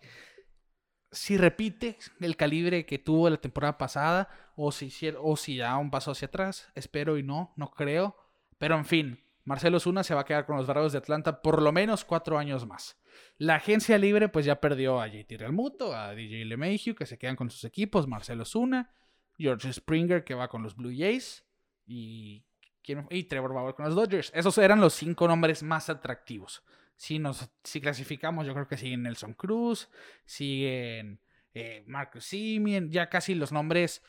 [1.12, 5.90] si repite el calibre que tuvo la temporada pasada o si, o si da un
[5.90, 6.70] paso hacia atrás.
[6.76, 8.16] Espero y no, no creo.
[8.60, 9.20] Pero en fin,
[9.50, 12.38] Marcelo Zuna se va a quedar con los Bravos de Atlanta por lo menos cuatro
[12.38, 13.00] años más.
[13.40, 17.36] La agencia libre pues ya perdió a JT Realmuto, a DJ LeMahieu, que se quedan
[17.36, 18.92] con sus equipos, Marcelo Zuna,
[19.40, 21.44] George Springer, que va con los Blue Jays,
[21.88, 22.44] y,
[22.84, 24.32] ¿quién- y Trevor Bauer con los Dodgers.
[24.36, 26.62] Esos eran los cinco nombres más atractivos.
[26.96, 29.90] Si, nos, si clasificamos, yo creo que siguen Nelson Cruz,
[30.26, 31.20] siguen
[31.56, 34.04] eh, Marcus Simeon, ya casi los nombres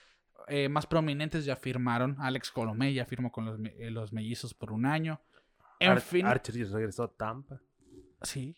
[0.49, 2.17] eh, más prominentes ya firmaron.
[2.21, 5.21] Alex Colomé ya firmó con los, eh, los mellizos por un año.
[5.81, 7.61] En Ar- fin, Archer regresó a Tampa.
[8.23, 8.57] sí.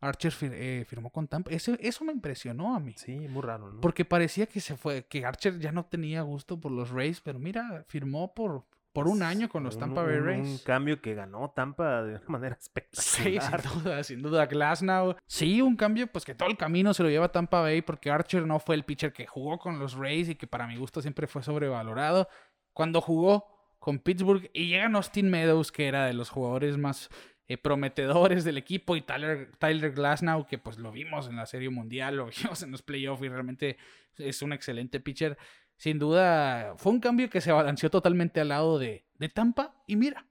[0.00, 1.50] Archer fir- eh, firmó con Tampa.
[1.50, 2.92] Eso, eso me impresionó a mí.
[2.98, 3.80] Sí, muy raro, ¿no?
[3.80, 7.38] Porque parecía que se fue, que Archer ya no tenía gusto por los Rays, pero
[7.38, 10.46] mira, firmó por, por un año con los Un- Tampa Bay Rays.
[10.46, 12.58] Un cambio que ganó Tampa de una manera
[12.92, 13.62] Sí, espectacular.
[13.62, 14.44] sin duda, sin duda.
[14.46, 15.16] Glasnow.
[15.26, 18.46] Sí, un cambio, pues que todo el camino se lo lleva Tampa Bay porque Archer
[18.46, 21.26] no fue el pitcher que jugó con los Rays y que para mi gusto siempre
[21.26, 22.28] fue sobrevalorado.
[22.74, 23.46] Cuando jugó
[23.84, 27.10] con Pittsburgh y llegan Austin Meadows, que era de los jugadores más
[27.48, 31.68] eh, prometedores del equipo, y Tyler, Tyler Glasnow, que pues lo vimos en la Serie
[31.68, 33.76] Mundial, lo vimos en los playoffs y realmente
[34.16, 35.36] es un excelente pitcher.
[35.76, 39.96] Sin duda, fue un cambio que se balanceó totalmente al lado de, de Tampa y
[39.96, 40.26] mira,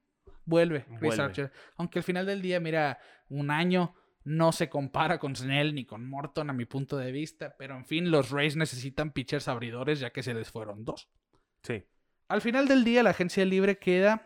[0.46, 1.24] vuelve Chris Vuelve.
[1.24, 1.52] Archer.
[1.78, 2.98] Aunque al final del día, mira,
[3.30, 3.94] un año
[4.24, 7.86] no se compara con Snell ni con Morton a mi punto de vista, pero en
[7.86, 11.08] fin, los Rays necesitan pitchers abridores ya que se les fueron dos.
[11.62, 11.84] Sí.
[12.28, 14.26] Al final del día, la agencia libre queda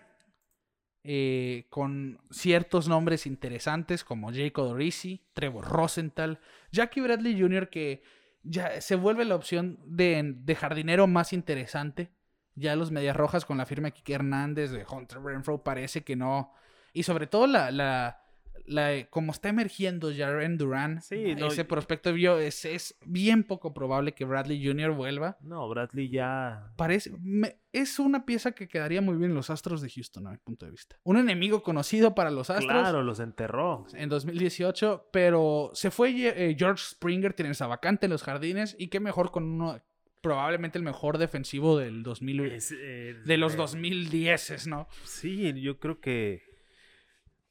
[1.04, 6.40] eh, con ciertos nombres interesantes como Jake Odorizzi, Trevor Rosenthal,
[6.72, 8.04] Jackie Bradley Jr., que
[8.44, 12.12] ya se vuelve la opción de, de jardinero más interesante.
[12.56, 16.16] Ya los Medias Rojas con la firma de Kike Hernández, de Hunter Renfro, parece que
[16.16, 16.54] no.
[16.92, 18.27] Y sobre todo la, la,
[18.68, 23.74] la como está emergiendo Jaren Duran, Sí, no, ese prospecto vio, es, es bien poco
[23.74, 24.92] probable que Bradley Jr.
[24.92, 25.38] vuelva.
[25.42, 26.72] No, Bradley ya.
[26.76, 30.32] Parece, me- es una pieza que quedaría muy bien en los Astros de Houston, a
[30.32, 30.98] mi punto de vista.
[31.04, 33.86] Un enemigo conocido para los Astros Claro, los enterró.
[33.94, 38.88] en 2018, pero se fue eh, George Springer, tiene esa vacante en los jardines, y
[38.90, 39.80] qué mejor con uno,
[40.22, 44.88] probablemente el mejor defensivo del 2000, Es, eh, de los eh, 2010, ¿no?
[45.06, 46.42] Sí, yo creo que.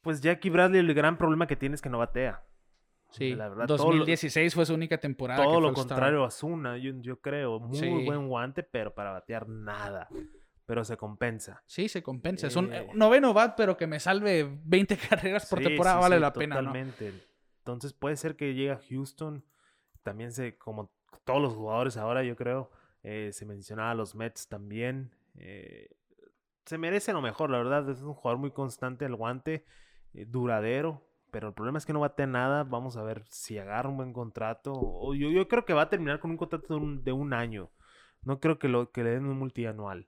[0.07, 2.41] Pues Jackie Bradley, el gran problema que tiene es que no batea.
[3.09, 5.43] Sí, La verdad, todo lo- 2016 fue su única temporada.
[5.43, 7.59] Todo lo contrario a Zuna, yo, yo creo.
[7.59, 7.89] Muy Sí.
[8.05, 10.07] buen guante, pero para batear nada.
[10.65, 11.61] Pero se compensa.
[11.65, 12.47] Sí, se compensa.
[12.47, 12.77] Es un Eh.
[12.83, 14.95] eh, noveno bat, pero que me salve 20
[15.35, 16.61] carreras por Sí, temporada sí, vale la pena, ¿no?
[16.69, 17.13] Totalmente.
[17.59, 19.43] Entonces puede ser que llegue a Houston.
[20.03, 20.89] También se, como
[21.25, 22.71] todos los jugadores ahora, yo creo,
[23.03, 25.11] eh, se mencionaba a los Mets también.
[25.39, 25.89] eh,
[26.65, 27.89] se merece lo mejor, la verdad.
[27.89, 29.65] Es un jugador muy constante al guante,
[30.17, 31.03] eh, duradero.
[31.31, 32.63] Pero el problema es que no batea nada.
[32.63, 34.73] Vamos a ver si agarra un buen contrato.
[34.75, 37.33] O yo, yo creo que va a terminar con un contrato de un, de un
[37.33, 37.69] año.
[38.23, 40.07] No creo que, lo, que le den un multianual.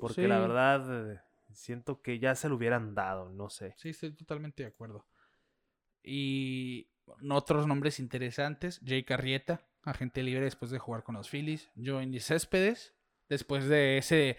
[0.00, 1.20] Porque la verdad, eh,
[1.52, 3.30] siento que ya se lo hubieran dado.
[3.30, 3.74] No sé.
[3.76, 5.06] Sí, estoy totalmente de acuerdo.
[6.02, 6.88] Y
[7.30, 12.94] otros nombres interesantes, Jake Arrieta, agente libre después de jugar con los Phillies, Joey Céspedes,
[13.28, 14.36] después de ese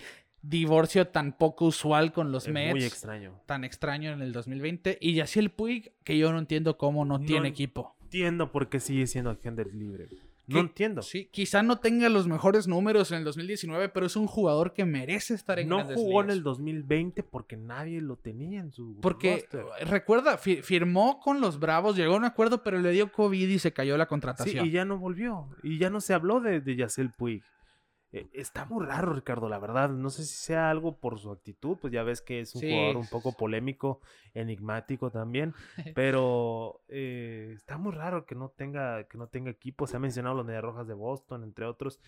[0.50, 3.40] divorcio tan poco usual con los Es Mets, muy extraño.
[3.46, 7.26] tan extraño en el 2020, y Yaciel Puig, que yo no entiendo cómo no, No
[7.26, 7.96] tiene en- equipo.
[8.04, 10.08] entiendo por qué sigue siendo agente libre.
[10.48, 11.02] No entiendo.
[11.02, 14.86] Sí, quizá no tenga los mejores números en el 2019, pero es un jugador que
[14.86, 18.96] merece estar en No grandes jugó en el 2020 porque nadie lo tenía en su
[19.02, 19.66] Porque, roster.
[19.88, 23.58] recuerda, fi- firmó con los Bravos, llegó a un acuerdo, pero le dio COVID y
[23.58, 24.66] se cayó la Sí, contratación.
[24.68, 25.48] y ya no volvió.
[25.64, 27.42] Y ya no se habló de, de Yacel Puig.
[28.18, 29.90] Eh, está muy raro, Ricardo, la verdad.
[29.90, 32.70] No sé si sea algo por su actitud, pues ya ves que es un Sí.
[32.72, 34.00] jugador un poco polémico,
[34.34, 35.54] enigmático también.
[35.96, 39.86] Pero eh, está muy raro que no tenga, que no tenga equipo.
[39.88, 42.00] Se ha mencionado los Medias Rojas de Boston, entre otros.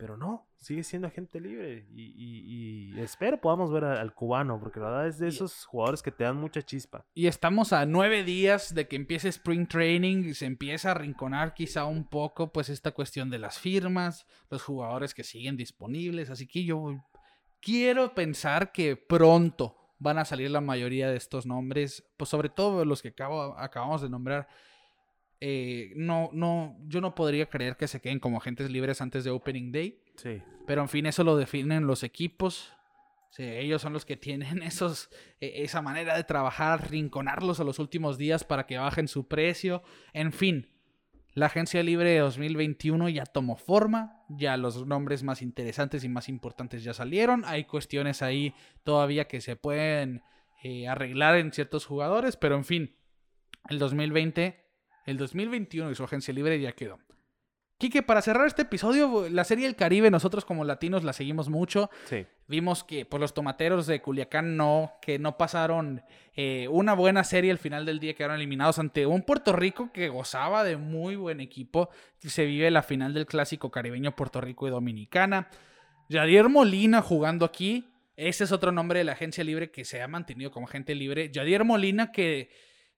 [0.00, 1.86] Pero no, sigue siendo agente libre.
[1.92, 5.66] Y, y- y espero podamos ver a- al cubano, porque la verdad es de esos
[5.66, 7.04] jugadores que te dan mucha chispa.
[7.12, 11.52] Y estamos a nueve días de que empiece Spring Training y se empieza a arrinconar
[11.52, 16.30] quizá un poco pues esta cuestión de las firmas, los jugadores que siguen disponibles.
[16.30, 16.96] Así que yo
[17.60, 22.86] quiero pensar que pronto, van a salir la mayoría de estos nombres, pues sobre todo
[22.86, 24.48] los que acabo, acabamos de nombrar.
[25.40, 29.30] Eh, no, no, yo no podría creer que se queden como agentes libres antes de
[29.30, 30.02] Opening Day.
[30.16, 30.42] Sí.
[30.66, 32.72] Pero en fin, eso lo definen los equipos.
[33.30, 35.08] Sí, ellos son los que tienen esos,
[35.40, 39.82] e, esa manera de trabajar, rinconarlos a los últimos días para que bajen su precio.
[40.12, 40.68] En fin,
[41.34, 46.28] la agencia libre de 2021 ya tomó forma, ya los nombres más interesantes y más
[46.28, 47.44] importantes ya salieron.
[47.44, 50.22] Hay cuestiones ahí todavía que se pueden
[50.62, 52.96] eh, arreglar en ciertos jugadores, pero en fin,
[53.68, 54.69] el 2020,
[55.10, 56.98] el 2021 y su agencia libre ya quedó.
[57.80, 61.88] Quique, para cerrar este episodio, la serie del Caribe, nosotros como latinos la seguimos mucho.
[62.04, 62.26] Sí.
[62.46, 66.02] Vimos que pues, los tomateros de Culiacán no, que no pasaron
[66.34, 70.10] eh, una buena serie al final del día, quedaron eliminados ante un Puerto Rico que
[70.10, 71.88] gozaba de muy buen equipo.
[72.18, 75.48] Se vive la final del clásico caribeño Puerto Rico y Dominicana.
[76.10, 77.88] Yadier Molina jugando aquí.
[78.14, 81.30] Ese es otro nombre de la agencia libre que se ha mantenido como agente libre.
[81.32, 82.50] Yadier Molina que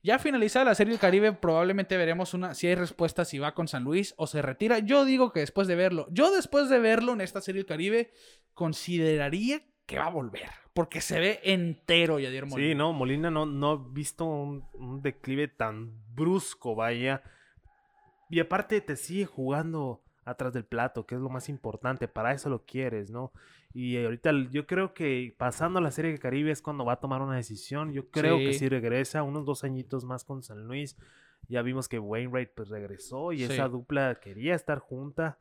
[0.02, 3.68] ya finalizada la Serie del Caribe, probablemente veremos una, si hay respuesta si va con
[3.68, 4.80] San Luis o se retira.
[4.80, 8.10] Yo digo que después de verlo, yo después de verlo en esta Serie del Caribe,
[8.54, 10.50] consideraría que va a volver.
[10.74, 12.68] Porque se ve entero Yadier Molina.
[12.68, 17.22] Sí, no, Molina no, no he visto un, un declive tan brusco, vaya.
[18.30, 22.48] Y aparte te sigue jugando atrás del plato, que es lo más importante, para eso
[22.48, 23.32] lo quieres, ¿no?
[23.74, 27.00] Y ahorita yo creo que pasando a la Serie de Caribe es cuando va a
[27.00, 27.92] tomar una decisión.
[27.92, 28.60] Yo creo que Sí.
[28.60, 30.96] si regresa unos dos añitos más con San Luis.
[31.48, 33.44] Ya vimos que Wainwright pues regresó y Sí.
[33.52, 35.38] esa dupla quería estar junta.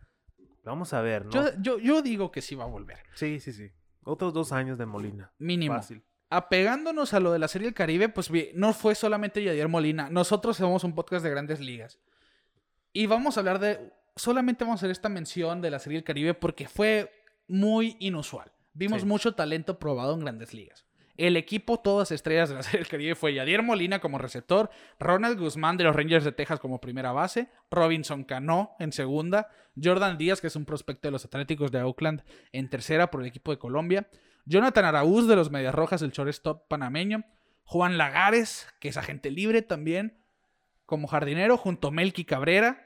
[0.64, 1.32] Vamos a ver, ¿no?
[1.32, 3.00] yo, yo, yo digo que sí va a volver.
[3.16, 3.70] Sí, sí, sí.
[4.04, 5.32] Otros dos años de Molina.
[5.38, 5.76] Mínimo.
[5.76, 6.04] Fácil.
[6.30, 10.10] Apegándonos a lo de la Serie del Caribe, pues no fue solamente Yadier Molina.
[10.10, 12.00] Nosotros somos un podcast de grandes ligas.
[12.94, 13.92] Y vamos a hablar de.
[14.16, 17.12] Solamente vamos a hacer esta mención de la Serie del Caribe porque fue
[17.52, 18.52] muy inusual.
[18.74, 19.08] Vimos Sí.
[19.08, 20.86] mucho talento probado en grandes ligas.
[21.18, 25.38] El equipo, todas estrellas de la Serie del Caribe, fue Yadier Molina como receptor, Ronald
[25.38, 29.50] Guzmán de los Rangers de Texas como primera base, Robinson Cano en segunda,
[29.82, 32.24] Jordan Díaz, que es un prospecto de los Atléticos de Oakland,
[32.54, 34.08] en tercera por el equipo de Colombia,
[34.46, 37.24] Jonathan Araúz de los Medias Rojas, el shortstop panameño,
[37.66, 40.18] Juan Lagares, que es agente libre también,
[40.86, 42.86] como jardinero, junto a Melky Cabrera,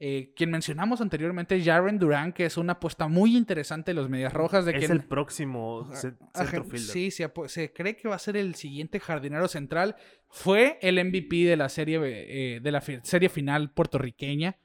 [0.00, 4.32] eh, quien mencionamos anteriormente, Jaren Durán, que es una apuesta muy interesante de los Medias
[4.32, 4.64] Rojas.
[4.64, 5.88] De es quien, el próximo
[6.34, 6.80] centrofielder.
[6.80, 9.94] Sí, se, cree que va a ser el siguiente jardinero central.
[10.28, 14.58] Fue el MVP de la serie, eh, de la serie final puertorriqueña.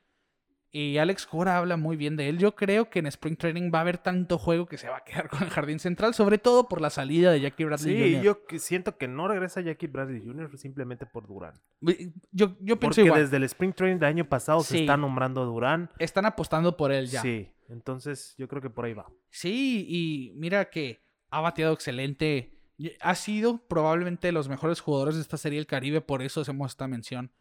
[0.72, 2.38] Y Alex Cora habla muy bien de él.
[2.38, 5.04] Yo creo que en Spring Training va a haber tanto juego que se va a
[5.04, 8.24] quedar con el jardín central, sobre todo por la salida de Jackie Bradley Sí, Jr.
[8.24, 10.56] yo siento que no regresa Jackie Bradley Jr.
[10.58, 11.60] simplemente por Durán.
[11.82, 13.22] Yo, yo pienso Porque igual.
[13.22, 15.90] desde el Spring Training del año pasado se está nombrando Durán.
[15.98, 17.22] Están apostando por él ya.
[17.24, 19.08] Sí, entonces yo creo que por ahí va.
[19.32, 21.00] Sí, y mira que
[21.32, 22.56] ha bateado excelente.
[23.02, 26.72] Ha sido probablemente de los mejores jugadores de esta serie del Caribe, por eso hacemos
[26.72, 27.32] esta mención.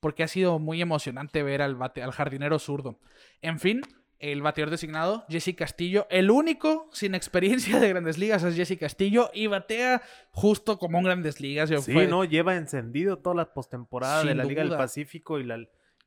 [0.00, 2.98] Porque ha sido muy emocionante ver al, bate- al jardinero zurdo.
[3.42, 3.80] En fin,
[4.20, 6.06] el bateador designado, Jesse Castillo.
[6.10, 11.04] El único sin experiencia de grandes ligas es Jesse Castillo y batea justo como un
[11.04, 11.68] grandes ligas.
[11.68, 14.78] Sí, fue- no, lleva encendido toda la postemporada de la Liga del.
[14.78, 15.58] Pacífico y, la,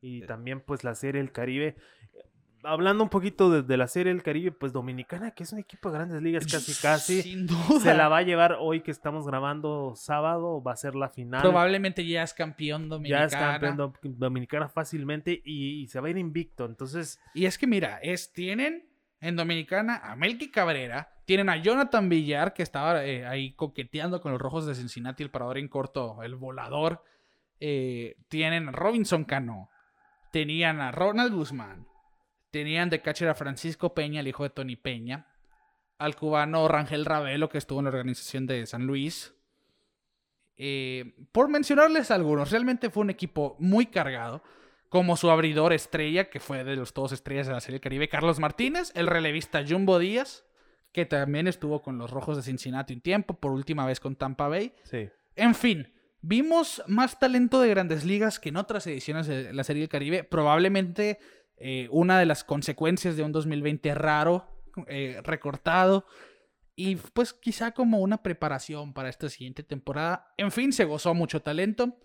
[0.01, 1.75] y también pues la Serie del Caribe.
[2.63, 5.89] Hablando un poquito de, de la Serie del Caribe, pues Dominicana, que es un equipo
[5.89, 7.79] de grandes ligas casi casi, Sin duda.
[7.81, 11.41] se la va a llevar hoy que estamos grabando sábado, va a ser la final.
[11.41, 13.25] Probablemente ya es campeón ya dominicana.
[13.25, 16.65] es campeón dom- Dominicana fácilmente y, y se va a ir invicto.
[16.65, 18.87] Entonces, Y es que mira, es, tienen
[19.19, 24.31] en Dominicana a Melky Cabrera, tienen a Jonathan Villar, que estaba eh, ahí coqueteando con
[24.31, 27.03] los rojos de Cincinnati, el parador en corto, el volador.
[27.59, 29.69] Eh, tienen a Robinson Cano,
[30.31, 31.85] tenían a Ronald Guzmán,
[32.51, 35.27] tenían de catcher a Francisco Peña, el hijo de Tony Peña,
[35.97, 39.33] al cubano Rangel Ravelo, que estuvo en la organización de San Luis.
[40.57, 44.43] Eh, por mencionarles algunos, realmente fue un equipo muy cargado
[44.89, 48.09] como su abridor estrella, que fue de los todos estrellas de la Serie del Caribe,
[48.09, 50.43] Carlos Martínez, el relevista Jumbo Díaz,
[50.91, 54.49] que también estuvo con los Rojos de Cincinnati un tiempo, por última vez con Tampa
[54.49, 54.73] Bay.
[54.83, 55.09] sí.
[55.37, 59.81] En fin, vimos más talento de grandes ligas que en otras ediciones de la Serie
[59.81, 60.25] del Caribe.
[60.25, 61.19] Probablemente
[61.61, 64.47] eh, una de las consecuencias de un 2020 raro,
[64.87, 66.05] eh, recortado.
[66.75, 70.33] Y pues quizá como una preparación para esta siguiente temporada.
[70.37, 71.97] En fin, se gozó mucho talento.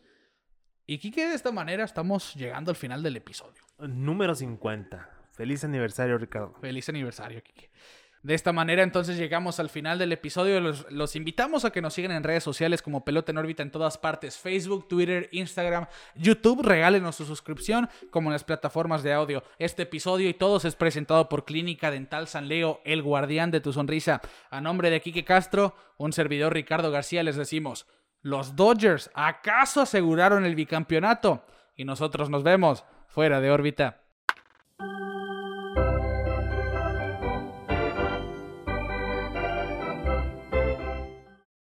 [0.86, 3.62] Y Kike, de esta manera estamos llegando al final del episodio.
[3.78, 5.10] Número 50.
[5.32, 6.54] Feliz aniversario, Ricardo.
[6.60, 7.70] Feliz aniversario, Kike.
[8.22, 10.60] De esta manera entonces llegamos al final del episodio.
[10.60, 13.98] Los, invitamos a que nos sigan en redes sociales como Pelota en órbita en todas
[13.98, 14.36] partes.
[14.36, 15.86] Facebook, Twitter, Instagram,
[16.16, 16.62] YouTube.
[16.62, 19.44] Regálenos su suscripción como en las plataformas de audio.
[19.58, 23.72] Este episodio y todos es presentado por Clínica Dental San Leo, el guardián de tu
[23.72, 24.20] sonrisa.
[24.50, 27.86] A nombre de Quique Castro, un servidor Ricardo García les decimos,
[28.22, 31.44] los Dodgers acaso aseguraron el bicampeonato
[31.76, 34.00] y nosotros nos vemos fuera de órbita.